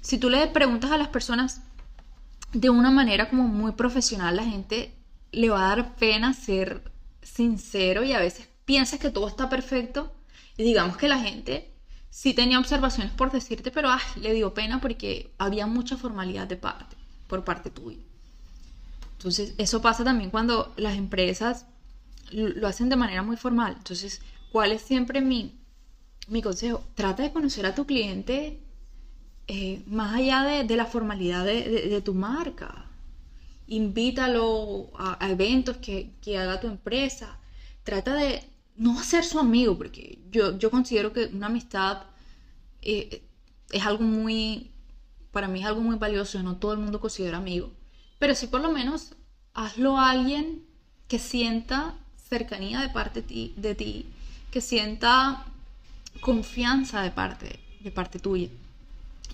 [0.00, 1.62] si tú le preguntas a las personas
[2.52, 4.94] de una manera como muy profesional, la gente
[5.32, 6.90] le va a dar pena ser
[7.22, 10.12] sincero y a veces piensas que todo está perfecto
[10.56, 11.74] y digamos que la gente
[12.10, 16.56] sí tenía observaciones por decirte, pero ah, le dio pena porque había mucha formalidad de
[16.56, 17.98] parte, por parte tuya.
[19.12, 21.66] Entonces, eso pasa también cuando las empresas
[22.30, 23.74] lo hacen de manera muy formal.
[23.76, 24.20] Entonces,
[24.52, 25.58] ¿cuál es siempre mi,
[26.28, 26.84] mi consejo?
[26.94, 28.60] Trata de conocer a tu cliente
[29.48, 32.84] eh, más allá de, la formalidad de, tu marca.
[33.66, 37.38] Invítalo a, eventos que, que haga tu empresa.
[37.82, 38.44] Trata de
[38.76, 42.02] no ser su amigo, porque yo, yo considero que una amistad
[42.82, 43.22] eh,
[43.70, 44.70] es algo muy,
[45.32, 47.72] para mí es algo muy valioso, no todo el mundo considera amigo,
[48.18, 49.14] pero sí por lo menos
[49.54, 50.62] hazlo a alguien
[51.08, 51.94] que sienta
[52.28, 54.06] cercanía de parte de ti, de ti
[54.50, 55.46] que sienta
[56.20, 58.48] confianza de parte, de parte tuya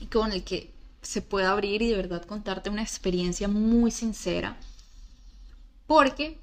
[0.01, 4.57] y con el que se pueda abrir y de verdad contarte una experiencia muy sincera,
[5.87, 6.41] porque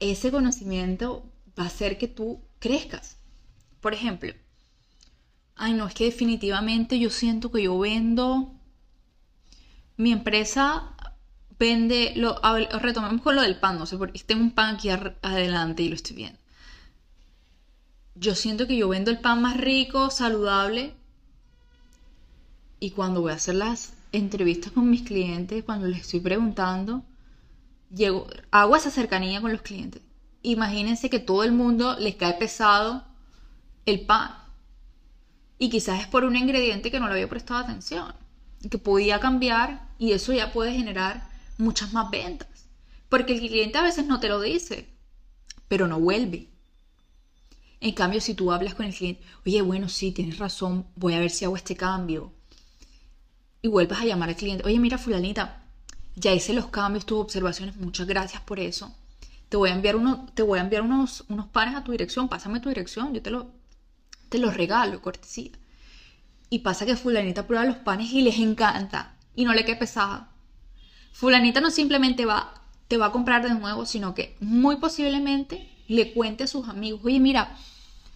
[0.00, 1.24] ese conocimiento
[1.58, 3.16] va a hacer que tú crezcas.
[3.80, 4.32] Por ejemplo,
[5.56, 8.52] ay no, es que definitivamente yo siento que yo vendo,
[9.96, 10.94] mi empresa
[11.58, 12.40] vende, lo,
[12.80, 15.94] retomemos con lo del pan, no sé, porque tengo un pan aquí adelante y lo
[15.94, 16.38] estoy viendo.
[18.16, 20.94] Yo siento que yo vendo el pan más rico, saludable,
[22.80, 27.02] y cuando voy a hacer las entrevistas con mis clientes, cuando les estoy preguntando,
[27.94, 30.02] llego, hago esa cercanía con los clientes
[30.44, 33.04] imagínense que todo el mundo les cae pesado
[33.86, 34.36] el pan.
[35.58, 38.14] Y quizás es por un ingrediente que no le había prestado atención,
[38.70, 42.48] que podía cambiar y eso ya puede generar muchas más ventas.
[43.08, 44.88] Porque el cliente a veces no te lo dice,
[45.66, 46.50] pero no vuelve.
[47.80, 51.20] En cambio, si tú hablas con el cliente, oye, bueno, sí, tienes razón, voy a
[51.20, 52.32] ver si hago este cambio.
[53.64, 55.62] Y vuelves a llamar al cliente, oye, mira, fulanita,
[56.16, 58.94] ya hice los cambios, tus observaciones, muchas gracias por eso
[59.54, 62.28] te voy a enviar, uno, te voy a enviar unos, unos panes a tu dirección,
[62.28, 63.52] pásame tu dirección, yo te, lo,
[64.28, 65.52] te los regalo, cortesía.
[66.50, 70.26] Y pasa que fulanita prueba los panes y les encanta y no le quede pesado.
[71.12, 72.52] Fulanita no simplemente va,
[72.88, 77.02] te va a comprar de nuevo, sino que muy posiblemente le cuente a sus amigos,
[77.04, 77.56] oye, mira,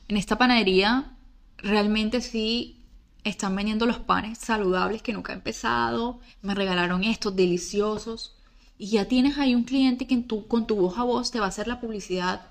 [0.08, 1.12] en esta panadería
[1.58, 2.77] realmente sí
[3.24, 8.36] están vendiendo los panes saludables que nunca han empezado, me regalaron estos deliciosos
[8.78, 11.48] y ya tienes ahí un cliente que con tu voz a voz te va a
[11.48, 12.42] hacer la publicidad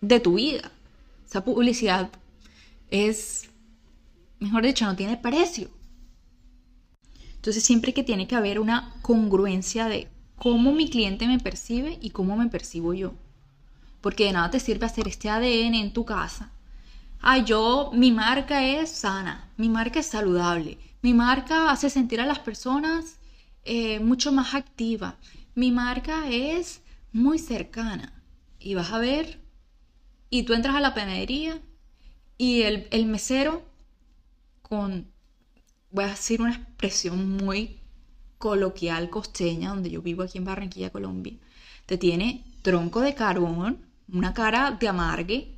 [0.00, 0.70] de tu vida.
[1.26, 2.10] Esa publicidad
[2.90, 3.48] es,
[4.40, 5.68] mejor dicho, no tiene precio.
[7.36, 12.10] Entonces siempre que tiene que haber una congruencia de cómo mi cliente me percibe y
[12.10, 13.14] cómo me percibo yo.
[14.00, 16.50] Porque de nada te sirve hacer este ADN en tu casa.
[17.26, 22.26] Ay, yo, mi marca es sana, mi marca es saludable, mi marca hace sentir a
[22.26, 23.16] las personas
[23.64, 25.16] eh, mucho más activa,
[25.54, 26.82] mi marca es
[27.12, 28.12] muy cercana.
[28.58, 29.40] Y vas a ver,
[30.28, 31.62] y tú entras a la panadería
[32.36, 33.62] y el, mesero
[34.60, 35.10] con,
[35.92, 37.80] voy a decir una expresión muy
[38.36, 41.38] coloquial costeña, donde yo vivo aquí en Barranquilla, Colombia,
[41.86, 43.78] te tiene tronco de carbón,
[44.12, 45.53] una cara de amargue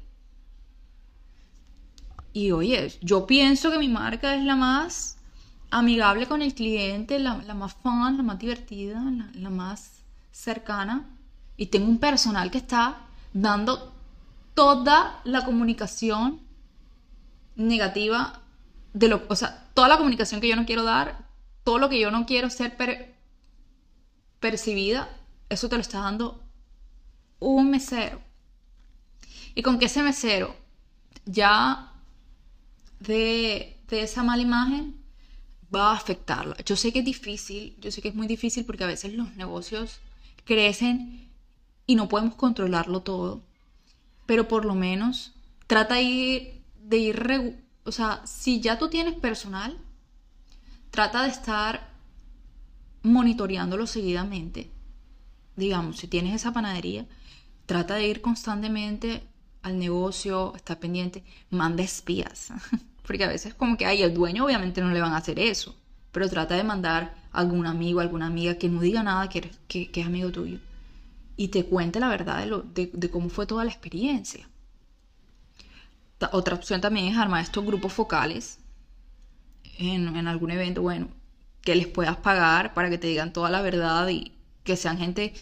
[2.37, 5.17] Y oye, yo pienso que mi marca es la más
[5.71, 11.09] amigable con el cliente, la, más fun, la más divertida, la, más cercana.
[11.57, 13.91] Y tengo un personal que está dando
[14.53, 16.43] toda la comunicación
[17.55, 18.43] negativa
[18.93, 21.27] de lo, o sea, toda la comunicación que yo no quiero dar,
[21.65, 22.77] todo lo que yo no quiero ser
[24.41, 25.09] percibida,
[25.49, 26.45] eso te lo está dando
[27.39, 28.21] un mesero.
[29.55, 30.55] Y con que ese mesero
[31.25, 31.95] ya
[33.01, 34.97] de, de esa mala imagen
[35.75, 36.57] va a afectarla.
[36.65, 39.35] Yo sé que es difícil, yo sé que es muy difícil porque a veces los
[39.37, 40.01] negocios
[40.45, 41.29] crecen
[41.87, 43.43] y no podemos controlarlo todo,
[44.27, 45.35] pero por lo menos
[45.67, 49.79] trata de ir, de ir o sea, si ya tú tienes personal,
[50.91, 51.91] trata de estar
[53.03, 54.71] monitoreándolo seguidamente.
[55.55, 57.07] Digamos, si tienes esa panadería,
[57.67, 59.23] trata de ir constantemente
[59.67, 62.53] al negocio, estar pendiente, manda espías.
[63.05, 65.75] Porque a veces como que, ay, el dueño obviamente no le van a hacer eso,
[66.13, 69.91] pero trata de mandar a algún amigo, alguna amiga que no diga nada que, que,
[69.93, 70.59] es amigo tuyo
[71.37, 74.49] y te cuente la verdad de, lo, de, cómo fue toda la experiencia.
[76.33, 78.61] Otra opción también es armar estos grupos focales
[79.79, 81.09] en, en, algún evento, bueno,
[81.61, 85.35] que les puedas pagar para que te digan toda la verdad y que sean gente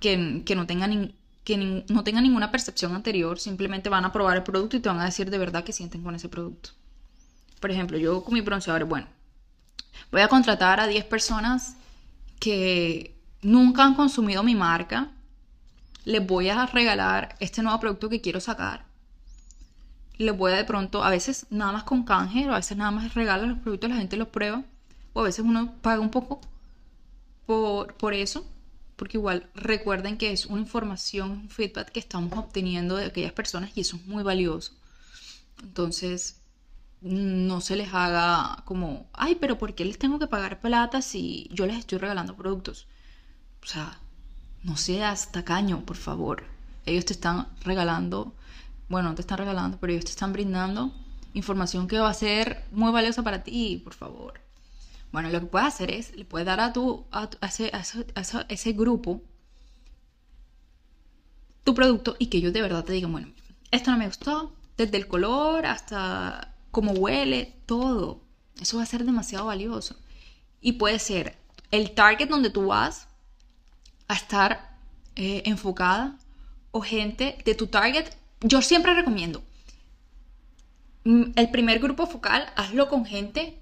[0.00, 1.12] que, que no tengan
[1.48, 1.56] que
[1.88, 5.06] no tengan ninguna percepción anterior, simplemente van a probar el producto y te van a
[5.06, 6.72] decir de verdad que sienten con ese producto.
[7.58, 9.06] Por ejemplo, yo con mi bronceador, bueno,
[10.12, 11.74] voy a contratar a 10 personas
[12.38, 15.10] que nunca han consumido mi marca,
[16.04, 18.84] les voy a regalar este nuevo producto que quiero sacar.
[20.18, 23.14] Les voy a de pronto, a veces nada más con canje, a veces nada más
[23.14, 24.64] regalan los productos, la gente los prueba,
[25.14, 26.42] o a veces uno paga un poco
[27.46, 28.44] por, por eso
[28.98, 33.70] porque igual recuerden que es una información, un feedback que estamos obteniendo de aquellas personas
[33.76, 34.72] y eso es muy valioso.
[35.62, 36.40] Entonces,
[37.00, 41.48] no se les haga como, ay, pero ¿por qué les tengo que pagar plata si
[41.52, 42.88] yo les estoy regalando productos?
[43.62, 44.00] O sea,
[44.64, 46.42] no seas tacaño, por favor.
[46.84, 48.34] Ellos te están regalando,
[48.88, 50.92] bueno, no te están regalando, pero ellos te están brindando
[51.34, 54.47] información que va a ser muy valiosa para ti, por favor.
[55.12, 57.72] Bueno, lo que puedes hacer es, le puedes dar a, tu, a, ese,
[58.48, 59.22] ese, grupo
[61.64, 63.28] tu producto y que ellos de verdad te digan, bueno,
[63.70, 68.22] esto no me gustó, desde el color hasta cómo huele, todo.
[68.60, 69.96] Eso va a ser demasiado valioso.
[70.60, 71.36] Y puede ser
[71.70, 73.08] el target donde tú vas
[74.08, 74.76] a estar
[75.16, 76.18] eh, enfocada
[76.70, 78.06] o gente de tu target.
[78.40, 79.42] Yo siempre recomiendo
[81.04, 83.58] mm, el primer grupo focal, hazlo con gente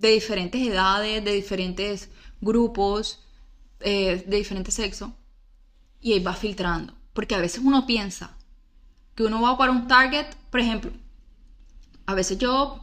[0.00, 2.08] de diferentes edades, de diferentes
[2.40, 3.20] grupos,
[3.80, 5.10] eh, de diferentes sexos,
[6.00, 6.94] y ahí va filtrando.
[7.12, 8.36] Porque a veces uno piensa
[9.14, 10.90] que uno va para un target, por ejemplo,
[12.06, 12.80] a veces yo,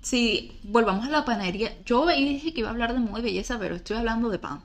[0.00, 3.58] si volvamos a la panadería, yo dije que iba a hablar de moda y belleza,
[3.58, 4.62] pero estoy hablando de pan.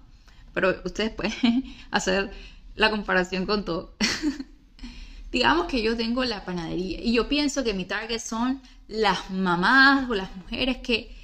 [0.54, 2.32] Pero ustedes pueden hacer
[2.76, 3.96] la comparación con todo.
[5.32, 10.10] Digamos que yo tengo la panadería y yo pienso que mi target son las mamás
[10.10, 11.21] o las mujeres que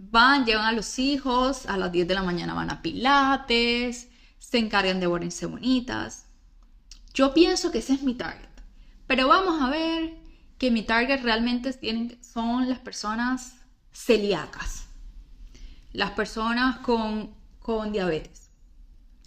[0.00, 4.08] van, llevan a los hijos, a las 10 de la mañana van a pilates,
[4.38, 6.26] se encargan de ponerse bonitas.
[7.12, 8.48] Yo pienso que ese es mi target.
[9.06, 10.14] Pero vamos a ver
[10.56, 11.74] que mi target realmente
[12.22, 13.56] son las personas
[13.92, 14.86] celíacas,
[15.92, 18.50] las personas con, con diabetes.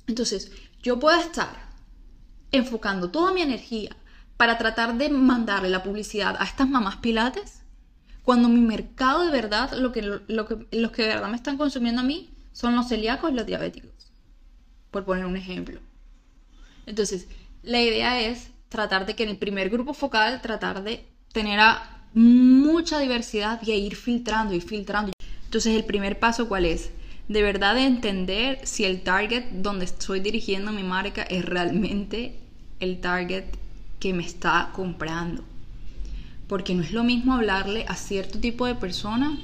[0.08, 1.56] Entonces, yo puedo estar
[2.52, 3.96] enfocando toda mi energía
[4.38, 7.63] para tratar de mandarle la publicidad a estas mamás pilates
[8.24, 11.58] cuando mi mercado de verdad, lo que, lo que, los que de verdad me están
[11.58, 13.92] consumiendo a mí, son los celíacos y los diabéticos.
[14.92, 15.80] Por poner un ejemplo.
[16.86, 17.28] Entonces,
[17.64, 21.60] la idea es tratar de que en el primer grupo focal, tratar de tener
[22.14, 25.12] mucha diversidad y ir filtrando y filtrando.
[25.46, 26.92] Entonces, el primer paso, ¿cuál es?
[27.28, 32.40] De verdad de entender si el target donde estoy dirigiendo mi marca es realmente
[32.80, 33.46] el target
[34.00, 35.44] que me está comprando
[36.54, 39.40] porque no es lo mismo hablarle a cierto tipo de persona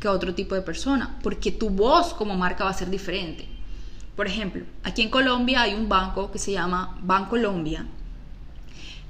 [0.00, 3.46] que a otro tipo de persona, porque tu voz como marca va a ser diferente.
[4.16, 7.86] Por ejemplo, aquí en Colombia hay un banco que se llama Bancolombia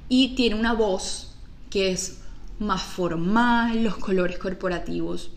[0.09, 1.33] y tiene una voz
[1.69, 2.19] que es
[2.59, 5.31] más formal, los colores corporativos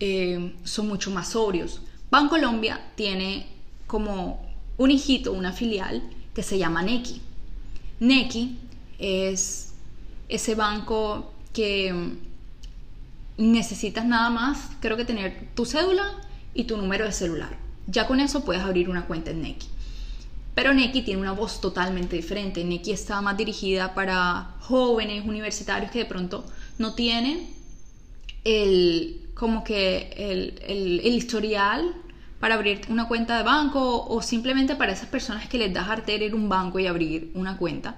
[0.00, 1.80] eh, son mucho más sobrios.
[2.10, 3.46] Bancolombia tiene
[3.86, 4.46] como
[4.76, 6.02] un hijito, una filial
[6.34, 7.22] que se llama Neki.
[8.00, 8.58] Neki
[8.98, 9.72] es
[10.28, 11.92] ese banco que
[13.36, 16.14] necesitas nada más, creo que tener tu cédula
[16.54, 17.56] y tu número de celular.
[17.88, 19.66] Ya con eso puedes abrir una cuenta en Neki.
[20.54, 22.62] Pero Neki tiene una voz totalmente diferente.
[22.62, 26.46] Neki está más dirigida para jóvenes universitarios que de pronto
[26.78, 27.50] no tienen
[28.44, 31.92] el, como que el, el, historial
[32.38, 36.22] para abrir una cuenta de banco o simplemente para esas personas que les da arter
[36.22, 37.96] ir un banco y abrir una cuenta.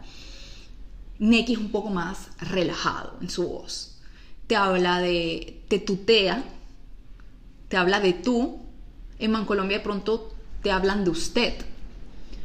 [1.20, 3.98] Neki es un poco más relajado en su voz.
[4.46, 6.42] Te habla de, te tutea,
[7.68, 8.58] te habla de tú.
[9.18, 11.54] En Bancolombia de pronto te hablan de usted.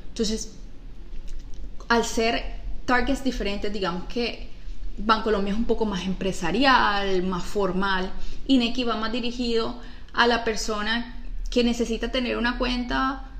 [0.09, 0.51] Entonces,
[1.87, 2.43] al ser
[2.85, 4.49] targets diferentes, digamos que
[4.97, 8.11] Bancolombia es un poco más empresarial, más formal,
[8.45, 9.79] y Neki va más dirigido
[10.13, 13.31] a la persona que necesita tener una cuenta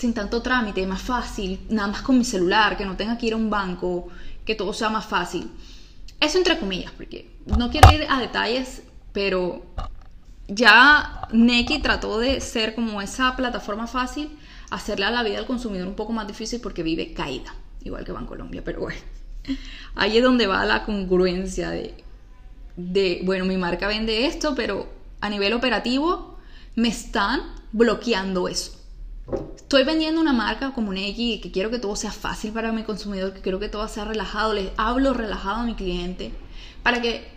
[0.00, 3.34] sin tanto trámite, más fácil, nada más con mi celular, que no tenga que ir
[3.34, 4.08] a un banco,
[4.46, 5.50] que todo sea más fácil.
[6.18, 8.82] Eso entre comillas, porque no quiero ir a detalles,
[9.12, 9.62] pero
[10.48, 14.30] ya Neki trató de ser como esa plataforma fácil,
[14.70, 18.12] hacerle a la vida del consumidor un poco más difícil porque vive caída, igual que
[18.12, 19.00] Bancolombia, pero bueno,
[19.96, 21.94] ahí es donde va la congruencia de,
[22.74, 24.88] de, bueno, mi marca vende esto, pero
[25.20, 26.38] a nivel operativo
[26.74, 27.42] me están
[27.72, 28.79] bloqueando eso.
[29.56, 32.82] Estoy vendiendo una marca como un X que quiero que todo sea fácil para mi
[32.82, 36.32] consumidor, que quiero que todo sea relajado, les hablo relajado a mi cliente,
[36.82, 37.28] para que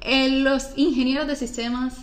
[0.00, 1.94] eh, los ingenieros de sistemas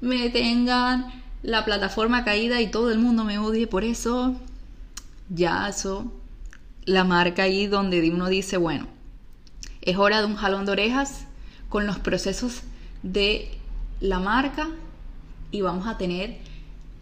[0.00, 4.36] me tengan la plataforma caída y todo el mundo me odie por eso.
[5.28, 6.12] Ya eso,
[6.84, 8.86] la marca ahí donde uno dice, bueno,
[9.82, 11.26] es hora de un jalón de orejas
[11.68, 12.62] con los procesos
[13.02, 13.50] de
[14.00, 14.68] la marca
[15.50, 16.38] y vamos a tener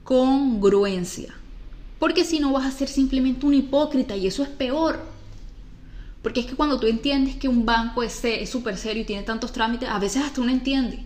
[0.05, 1.35] congruencia.
[2.05, 5.00] Porque si no vas a ser simplemente un hipócrita y eso es peor.
[6.20, 9.52] Porque es que cuando tú entiendes que un banco es súper serio y tiene tantos
[9.52, 11.02] trámites, a veces hasta uno entiende.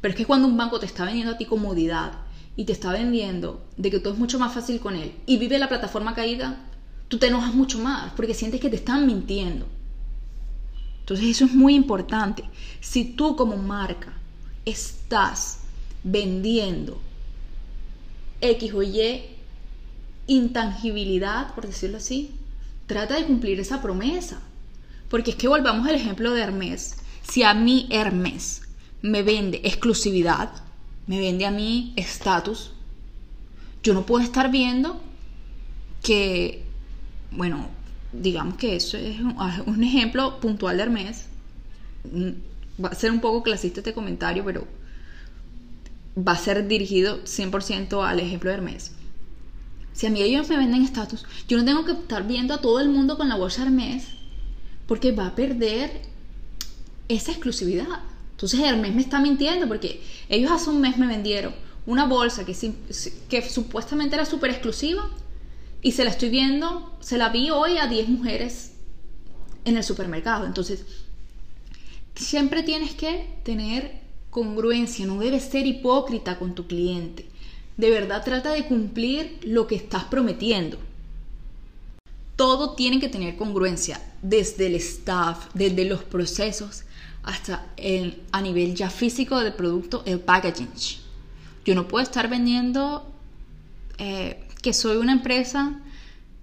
[0.00, 2.12] Pero es que cuando un banco te está vendiendo a ti comodidad
[2.56, 5.58] y te está vendiendo de que todo es mucho más fácil con él y vive
[5.58, 6.64] la plataforma caída,
[7.08, 9.66] tú te enojas mucho más porque sientes que te están mintiendo.
[11.00, 12.42] Entonces eso es muy importante.
[12.80, 14.14] Si tú como marca
[14.64, 15.58] estás
[16.02, 16.98] vendiendo
[18.40, 19.33] X o Y
[20.26, 22.32] intangibilidad, por decirlo así,
[22.86, 24.40] trata de cumplir esa promesa.
[25.08, 26.96] Porque es que volvamos al ejemplo de Hermes.
[27.22, 28.62] Si a mí Hermes
[29.02, 30.50] me vende exclusividad,
[31.06, 32.72] me vende a mí estatus,
[33.82, 35.00] yo no puedo estar viendo
[36.02, 36.64] que,
[37.30, 37.68] bueno,
[38.12, 41.26] digamos que eso es un, ejemplo puntual de Hermes.
[42.10, 44.66] Mm, va a ser un poco clasista este comentario, pero
[46.16, 48.92] va a ser dirigido 100% al ejemplo de Hermes.
[49.94, 52.80] Si a mí ellos me venden estatus, yo no tengo que estar viendo a todo
[52.80, 54.08] el mundo con la bolsa Hermes
[54.86, 56.02] porque va a perder
[57.08, 58.00] esa exclusividad.
[58.32, 61.54] Entonces Hermes me está mintiendo porque ellos hace un mes me vendieron
[61.86, 62.56] una bolsa que,
[63.28, 65.08] que supuestamente era súper exclusiva
[65.80, 68.72] y se la estoy viendo, se la vi hoy a 10 mujeres
[69.64, 70.46] en el supermercado.
[70.46, 70.84] Entonces,
[72.16, 77.28] siempre tienes que tener congruencia, no debes ser hipócrita con tu cliente.
[77.76, 80.78] De verdad trata de cumplir lo que estás prometiendo.
[82.36, 86.84] Todo tiene que tener congruencia, desde el staff, desde los procesos,
[87.22, 90.68] hasta el, a nivel ya físico del producto, el packaging.
[91.64, 93.10] Yo no puedo estar vendiendo
[93.98, 95.80] eh, que soy una empresa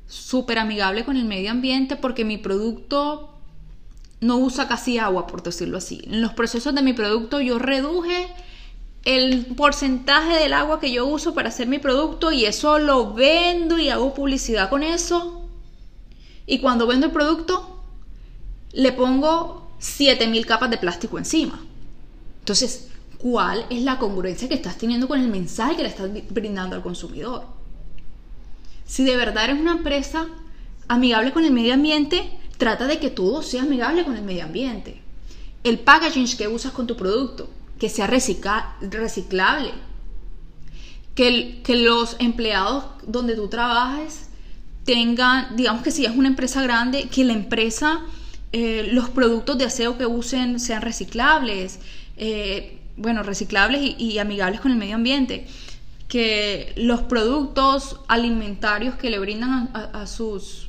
[0.07, 3.29] súper amigable con el medio ambiente porque mi producto
[4.19, 6.01] no usa casi agua, por decirlo así.
[6.05, 8.27] En los procesos de mi producto yo reduje
[9.03, 13.79] el porcentaje del agua que yo uso para hacer mi producto y eso lo vendo
[13.79, 15.49] y hago publicidad con eso.
[16.45, 17.83] Y cuando vendo el producto,
[18.73, 21.59] le pongo 7000 capas de plástico encima.
[22.39, 26.75] Entonces, ¿cuál es la congruencia que estás teniendo con el mensaje que le estás brindando
[26.75, 27.45] al consumidor?
[28.85, 30.27] Si de verdad eres una empresa
[30.87, 35.01] amigable con el medio ambiente, trata de que todo sea amigable con el medio ambiente.
[35.63, 37.49] El packaging que usas con tu producto,
[37.81, 39.71] que sea reciclable.
[41.15, 44.29] Que, que los empleados donde tú trabajes
[44.85, 48.01] tengan, digamos que si es una empresa grande, que la empresa,
[48.51, 51.79] eh, los productos de aseo que usen sean reciclables,
[52.17, 55.47] eh, bueno, reciclables y amigables con el medio ambiente
[56.07, 60.67] que los productos alimentarios que le brindan a, sus,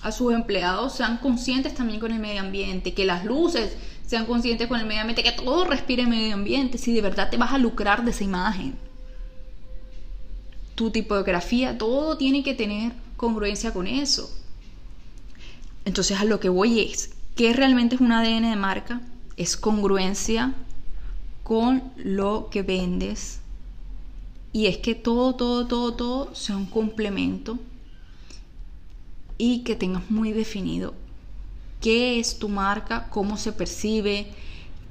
[0.00, 3.76] a sus empleados sean conscientes también con el medio ambiente, que las luces
[4.12, 7.38] sean conscientes con el medio ambiente, que todo respire medio ambiente, si de verdad te
[7.38, 8.76] vas a lucrar de esa imagen.
[10.74, 14.30] Tu tipografía, todo tiene que tener congruencia con eso.
[15.86, 19.00] Entonces a lo que voy es, ¿qué realmente es un ADN de marca?
[19.38, 20.52] Es congruencia
[21.42, 23.40] con lo que vendes
[24.52, 27.58] y es que todo, todo, todo, todo sea un complemento
[29.38, 30.92] y que tengas muy definido
[31.82, 34.28] qué es tu marca, cómo se percibe,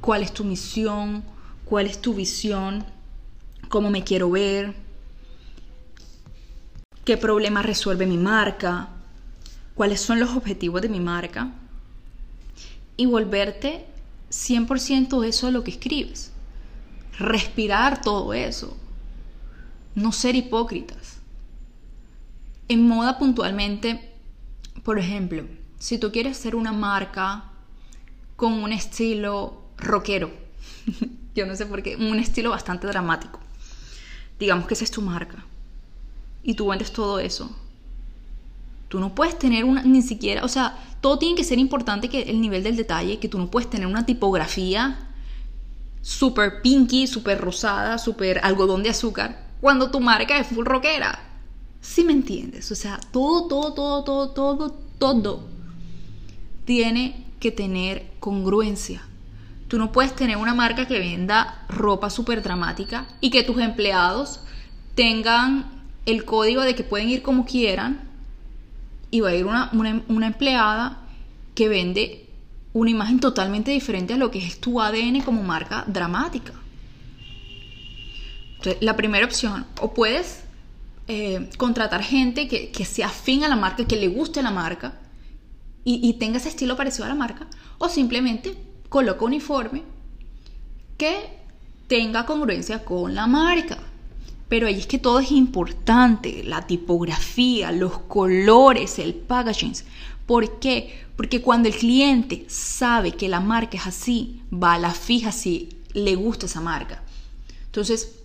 [0.02, 1.24] cuál es tu misión,
[1.66, 2.86] cuál es tu visión,
[3.70, 4.76] cómo me quiero ver,
[7.06, 8.90] qué problema resuelve mi marca,
[9.74, 11.52] cuáles son los objetivos de mi marca
[12.98, 13.86] y volverte
[14.30, 16.32] 100% eso de lo que escribes.
[17.18, 18.76] Respirar todo eso.
[19.96, 21.20] No ser hipócritas.
[22.68, 24.14] En moda puntualmente,
[24.84, 25.46] por ejemplo,
[25.82, 27.46] si tú quieres ser una marca
[28.36, 30.30] con un estilo rockero,
[31.36, 33.40] yo no sé por qué, un estilo bastante dramático.
[34.38, 35.44] Digamos que esa es tu marca.
[36.44, 37.50] Y tú vendes todo eso.
[38.90, 42.22] Tú no puedes tener una, ni siquiera, o sea, todo tiene que ser importante que
[42.22, 45.10] el nivel del detalle, que tú no puedes tener una tipografía
[46.04, 51.20] súper pinky, súper rosada, súper algodón de azúcar, cuando tu marca es full rockera.
[51.82, 52.72] ¿Sí me entiendes?
[52.72, 55.51] O sea, todo, todo, todo, todo, todo, todo
[56.72, 59.02] tiene que tener congruencia.
[59.68, 64.40] Tú no puedes tener una marca que venda ropa súper dramática y que tus empleados
[64.96, 65.66] tengan
[66.06, 68.08] el código de que pueden ir como quieran
[69.12, 69.70] y va a ir una,
[70.08, 71.00] una, empleada
[71.56, 72.30] que vende
[72.72, 76.54] una imagen totalmente diferente a lo que es tu ADN como marca dramática.
[78.56, 80.46] Entonces, la primera opción, o puedes
[81.10, 85.01] eh, contratar gente que, que, sea afín a la marca, que le guste la marca
[85.84, 88.56] y, tenga ese estilo parecido a la marca, o simplemente
[88.90, 89.84] coloca uniforme
[90.98, 91.42] que
[91.88, 93.78] tenga congruencia con la marca.
[94.48, 99.74] Pero ahí es que todo es importante, la tipografía, los colores, el packaging.
[100.26, 101.06] ¿Por qué?
[101.16, 105.70] Porque cuando el cliente sabe que la marca es así, va a la fija si
[105.94, 107.02] le gusta esa marca.
[107.66, 108.20] Entonces,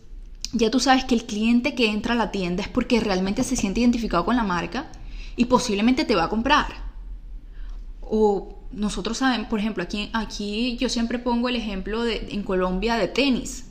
[0.53, 3.57] ya tú sabes que el cliente que entra a la tienda es porque realmente se
[3.57, 4.91] siente identificado con la marca
[5.37, 6.86] y posiblemente te va a comprar.
[8.09, 12.97] O nosotros sabemos, por ejemplo, aquí, aquí yo siempre pongo el ejemplo de, en Colombia
[12.97, 13.65] de tenis.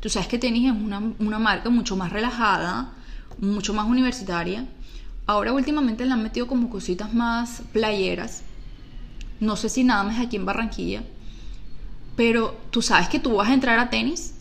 [0.00, 2.92] Tú sabes que tenis es una, una marca mucho más relajada,
[3.38, 4.66] mucho más universitaria.
[5.26, 8.42] Ahora últimamente le han metido como cositas más playeras.
[9.40, 11.02] No sé si nada más aquí en Barranquilla.
[12.16, 14.34] Pero tú sabes que tú vas a entrar a tenis.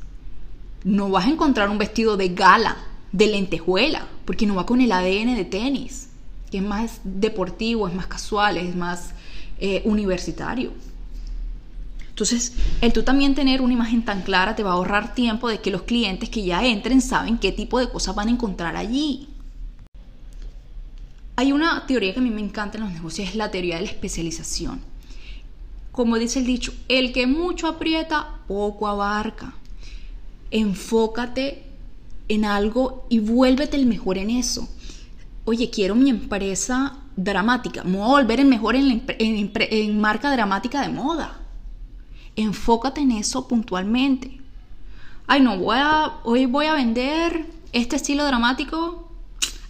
[0.84, 2.78] No vas a encontrar un vestido de gala,
[3.12, 6.11] de lentejuela, porque no va con el ADN de tenis,
[6.52, 9.12] que es más deportivo, es más casual, es más
[9.60, 10.74] eh, universitario.
[12.10, 15.62] Entonces, el tú también tener una imagen tan clara te va a ahorrar tiempo de
[15.62, 19.28] que los clientes que ya entren saben qué tipo de cosas van a encontrar allí.
[21.38, 23.84] Hay una teoría que a mí me encanta en los negocios, es la teoría de
[23.84, 24.82] la especialización.
[25.92, 29.56] Como dice el dicho, el que mucho aprieta, poco abarca.
[30.52, 31.64] Enfócate
[32.28, 34.70] en algo y vuélvete el mejor en eso.
[35.44, 37.84] Oye, quiero mi empresa dramática.
[37.84, 41.40] Me voy a volver el mejor en, marca dramática de moda.
[42.36, 44.40] Enfócate en eso puntualmente.
[45.26, 49.12] Ay, no, voy a, hoy voy a vender este estilo dramático.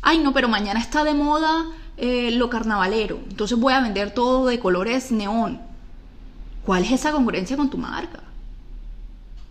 [0.02, 1.66] Ay, no, pero mañana está de moda
[1.96, 3.20] eh, lo carnavalero.
[3.30, 5.62] Entonces voy a vender todo de colores neón.
[6.66, 8.20] ¿Cuál es esa congruencia con tu marca?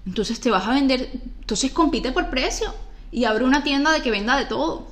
[0.07, 1.11] Entonces te vas a vender,
[1.41, 2.75] entonces compite por precio
[3.11, 4.90] y abre una tienda de que venda de todo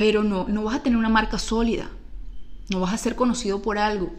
[0.00, 1.90] pero no, no vas a tener una marca sólida,
[2.70, 4.10] no vas a ser conocido por algo.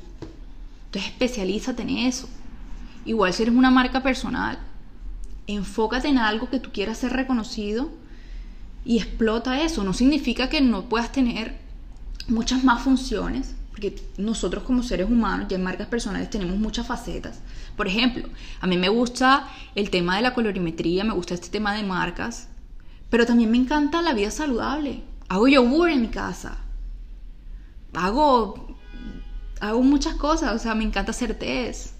[0.85, 2.29] Entonces especialízate en eso.
[3.03, 4.59] Igual si eres una marca personal,
[5.47, 7.89] enfócate en algo que tú quieras ser reconocido
[8.85, 9.83] y explota eso.
[9.83, 11.57] No significa que no puedas tener
[12.27, 17.39] muchas más funciones, porque nosotros como seres humanos y en marcas personales tenemos muchas facetas.
[17.75, 18.29] Por ejemplo,
[18.59, 22.49] a mí me gusta el tema de la colorimetría, me gusta este tema de marcas,
[23.09, 25.09] pero también me encanta la vida saludable.
[25.31, 26.57] Hago yogur en mi casa.
[27.93, 28.75] Hago,
[29.61, 30.53] hago muchas cosas.
[30.53, 31.95] O sea, me encanta hacer test.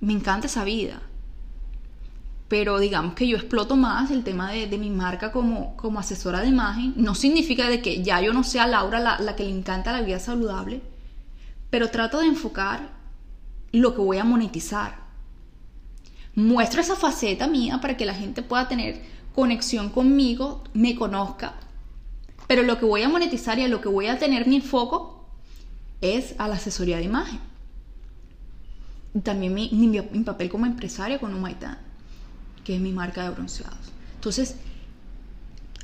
[0.00, 1.02] Me encanta esa vida.
[2.48, 6.48] Pero digamos que yo exploto más el tema de, mi marca como, como, asesora de
[6.48, 6.94] imagen.
[6.96, 10.00] No significa de que ya yo no sea Laura la, la que le encanta la
[10.00, 10.80] vida saludable.
[11.68, 12.92] Pero trato de enfocar
[13.72, 15.00] lo que voy a monetizar.
[16.34, 19.02] Muestro esa faceta mía para que la gente pueda tener
[19.34, 21.56] conexión conmigo, me conozca
[22.46, 25.24] pero lo que voy a monetizar y a lo que voy a tener mi foco
[26.00, 27.40] es a la asesoría de imagen.
[29.22, 31.78] También mi, mi, papel como empresaria con Umaitan,
[32.64, 33.92] que es mi marca de bronceados.
[34.14, 34.56] Entonces,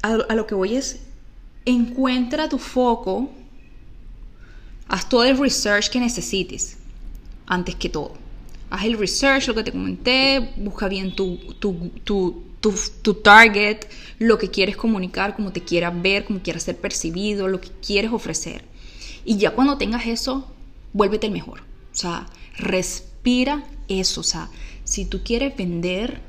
[0.02, 1.00] a, a lo que voy es,
[1.64, 3.30] encuentra tu foco,
[4.88, 6.76] haz todo el research que necesites,
[7.46, 8.14] antes que todo.
[8.68, 13.80] Haz el research, lo que te comenté, busca bien tu, tu, tu tu, target,
[14.18, 18.12] lo que quieres comunicar, cómo te quieras ver, cómo quieras ser percibido, lo que quieres
[18.12, 18.64] ofrecer.
[19.24, 20.46] Y ya cuando tengas eso,
[20.92, 21.60] vuélvete el mejor.
[21.60, 24.20] O sea, respira eso.
[24.20, 24.48] O sea,
[24.84, 26.20] si tú quieres vender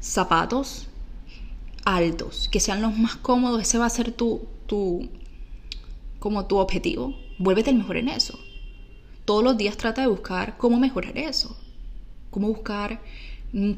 [0.00, 0.88] zapatos
[1.84, 5.08] altos, que sean los más cómodos, ese va a ser tu, tu,
[6.18, 7.14] como tu objetivo.
[7.38, 8.38] Vuélvete el mejor en eso.
[9.26, 11.56] Todos los días trata de buscar cómo mejorar eso.
[12.30, 13.00] Cómo buscar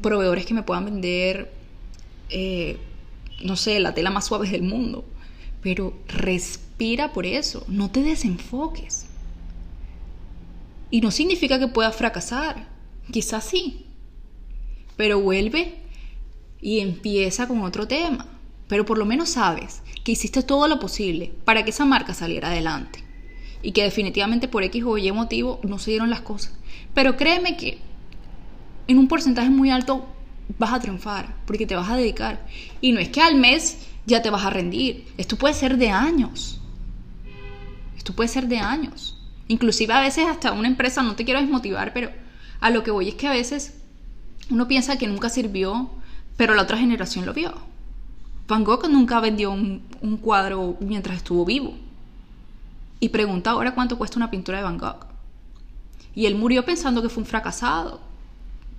[0.01, 1.51] proveedores que me puedan vender,
[2.29, 2.77] eh,
[3.43, 5.05] no sé, la tela más suave del mundo.
[5.61, 7.65] Pero respira por eso.
[7.67, 9.07] No te desenfoques.
[10.91, 12.67] Y no significa que puedas fracasar.
[13.11, 13.85] Quizás sí.
[14.95, 15.75] Pero vuelve
[16.61, 18.27] y empieza con otro tema.
[18.67, 22.49] Pero por lo menos sabes que hiciste todo lo posible para que esa marca saliera
[22.49, 23.03] adelante.
[23.61, 26.53] Y que definitivamente por X o Y motivo no se dieron las cosas.
[26.93, 27.79] Pero créeme que
[28.87, 30.05] en un porcentaje muy alto
[30.59, 32.45] vas a triunfar porque te vas a dedicar.
[32.81, 35.07] Y no es que al mes ya te vas a rendir.
[35.17, 36.59] Esto puede ser de años.
[37.97, 39.17] Esto puede ser de años.
[39.47, 42.11] Inclusive a veces hasta una empresa, no te quiero desmotivar, pero
[42.61, 43.81] a lo que voy es que a veces
[44.49, 45.89] uno piensa que nunca sirvió,
[46.37, 47.53] pero la otra generación lo vio.
[48.47, 49.81] Van Gogh nunca vendió un,
[50.21, 51.73] cuadro mientras estuvo vivo.
[52.99, 55.07] Y pregunta ahora cuánto cuesta una pintura de Van Gogh.
[56.13, 58.01] Y él murió pensando que fue un fracasado.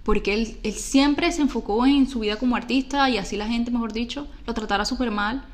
[0.07, 3.93] Porque él, siempre se enfocó en su vida como artista y así la gente, mejor
[3.93, 5.45] dicho, lo tratara súper mal.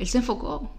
[0.00, 0.72] Él se enfocó.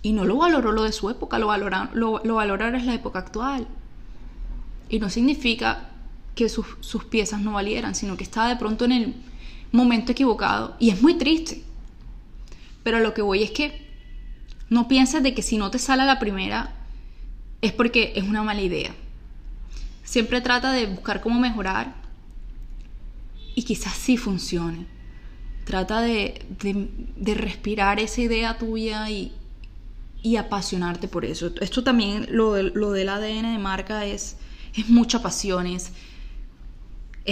[0.00, 3.18] Y no lo valoró lo de su época, lo, valora, lo, lo es la época
[3.18, 3.68] actual.
[4.88, 5.90] Y no significa
[6.34, 9.14] que sus, sus piezas no valieran, sino que estaba de pronto en el
[9.70, 10.76] momento equivocado.
[10.78, 11.62] Y es muy triste.
[12.84, 13.86] Pero lo que voy es que
[14.70, 16.72] no pienses de que si no te sale la primera
[17.60, 18.94] es porque es una mala idea.
[20.04, 22.02] Siempre trata de buscar cómo mejorar
[23.54, 24.86] y quizás sí funcione.
[25.64, 26.44] Trata de,
[27.16, 29.32] de, respirar esa idea tuya y,
[30.22, 31.52] y apasionarte por eso.
[31.60, 34.36] Esto también, lo, lo del ADN de marca es,
[34.76, 35.92] es mucha pasión, es,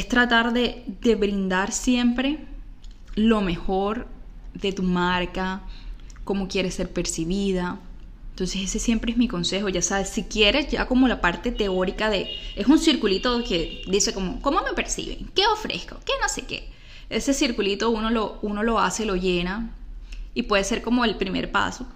[0.08, 2.46] tratar de, de, brindar siempre
[3.14, 4.08] lo mejor
[4.54, 5.62] de tu marca,
[6.24, 7.78] cómo quieres ser percibida.
[8.42, 12.10] Entonces ese siempre es mi consejo, ya sabes, si quieres ya como la parte teórica
[12.10, 15.30] de, es un circulito que dice como, ¿cómo me perciben?
[15.32, 16.00] ¿Qué ofrezco?
[16.04, 16.68] ¿Qué no sé qué?
[17.08, 19.70] Ese circulito uno lo, uno lo hace, lo llena
[20.34, 21.86] y puede ser como el primer paso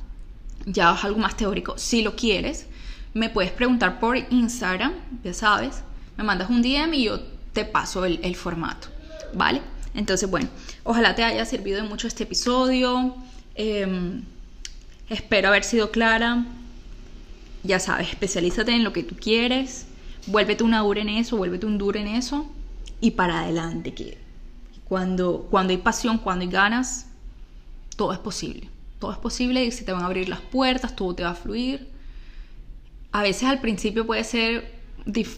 [0.67, 1.79] ya es algo más teórico.
[1.79, 2.69] Si lo quieres,
[3.13, 4.93] me puedes preguntar por Instagram,
[5.25, 5.83] ya sabes,
[6.17, 7.19] me mandas un DM y yo
[7.55, 8.87] te paso el, formato,
[9.35, 9.63] ¿vale?
[9.95, 10.49] Entonces, bueno,
[10.85, 13.17] ojalá te haya servido mucho este episodio.
[13.57, 14.23] Em,
[15.09, 16.47] espero haber sido clara.
[17.63, 19.87] Ya sabes, especialízate en lo que tú quieres.
[20.27, 22.51] Vuélvete una dura en eso, vuélvete un duro en eso.
[23.01, 24.19] Y para adelante, que
[24.89, 27.07] cuando, cuando hay pasión, cuando hay ganas,
[27.97, 31.15] todo es posible todo es posible y se te van a abrir las puertas, todo
[31.15, 31.89] te va a fluir.
[33.13, 34.75] A veces al principio puede ser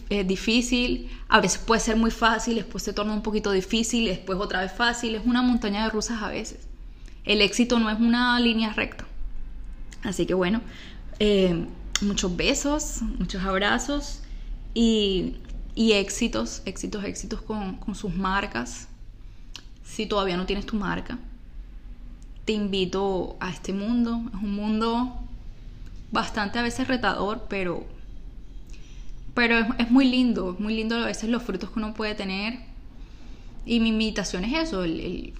[0.09, 4.39] eh, difícil, a veces puede ser muy fácil, después se torna un poquito difícil, después
[4.39, 6.67] otra vez fácil, es una montaña de rusas a veces.
[7.25, 9.05] El éxito no es una línea recta.
[10.03, 10.61] Así que bueno,
[11.19, 11.65] eh,
[12.01, 14.21] muchos besos, muchos abrazos
[14.73, 15.35] y,
[15.75, 18.87] éxitos, éxitos, éxitos con, con sus marcas.
[19.83, 21.17] Si todavía no tienes tu marca,
[22.45, 24.21] te invito a este mundo.
[24.33, 25.19] Es un mundo
[26.11, 27.85] bastante a veces retador, pero,
[29.33, 32.59] pero es, muy lindo, muy lindo a veces los frutos que uno puede tener.
[33.65, 35.33] Y mi invitación es eso, el,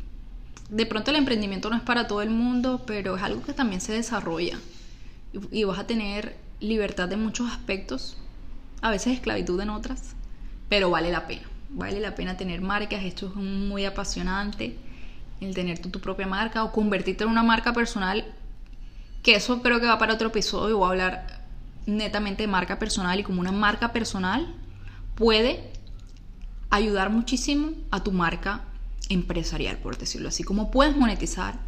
[0.70, 3.82] de pronto el emprendimiento no es para todo el mundo, pero es algo que también
[3.82, 4.60] se desarrolla.
[5.52, 8.18] Y, vas a tener libertad en muchos aspectos,
[8.82, 10.16] a veces esclavitud en otras,
[10.70, 11.44] pero vale la pena.
[11.72, 14.76] Vale la pena tener marcas, esto es muy apasionante
[15.40, 18.26] el tener tu, propia marca o convertirte en una marca personal,
[19.24, 21.46] que eso creo que va para otro episodio, voy a hablar
[21.86, 24.54] netamente de marca personal y como una marca personal
[25.16, 25.72] puede
[26.70, 28.64] ayudar muchísimo a tu marca
[29.10, 31.60] empresarial, por decirlo así, como puedes monetizar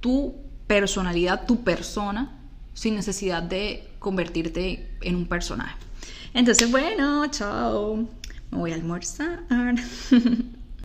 [0.00, 0.36] tu
[0.66, 2.38] personalidad, tu persona,
[2.74, 5.76] sin necesidad de convertirte en un personaje.
[6.34, 8.06] Entonces, bueno, chao.
[8.50, 9.44] Me voy a almorzar.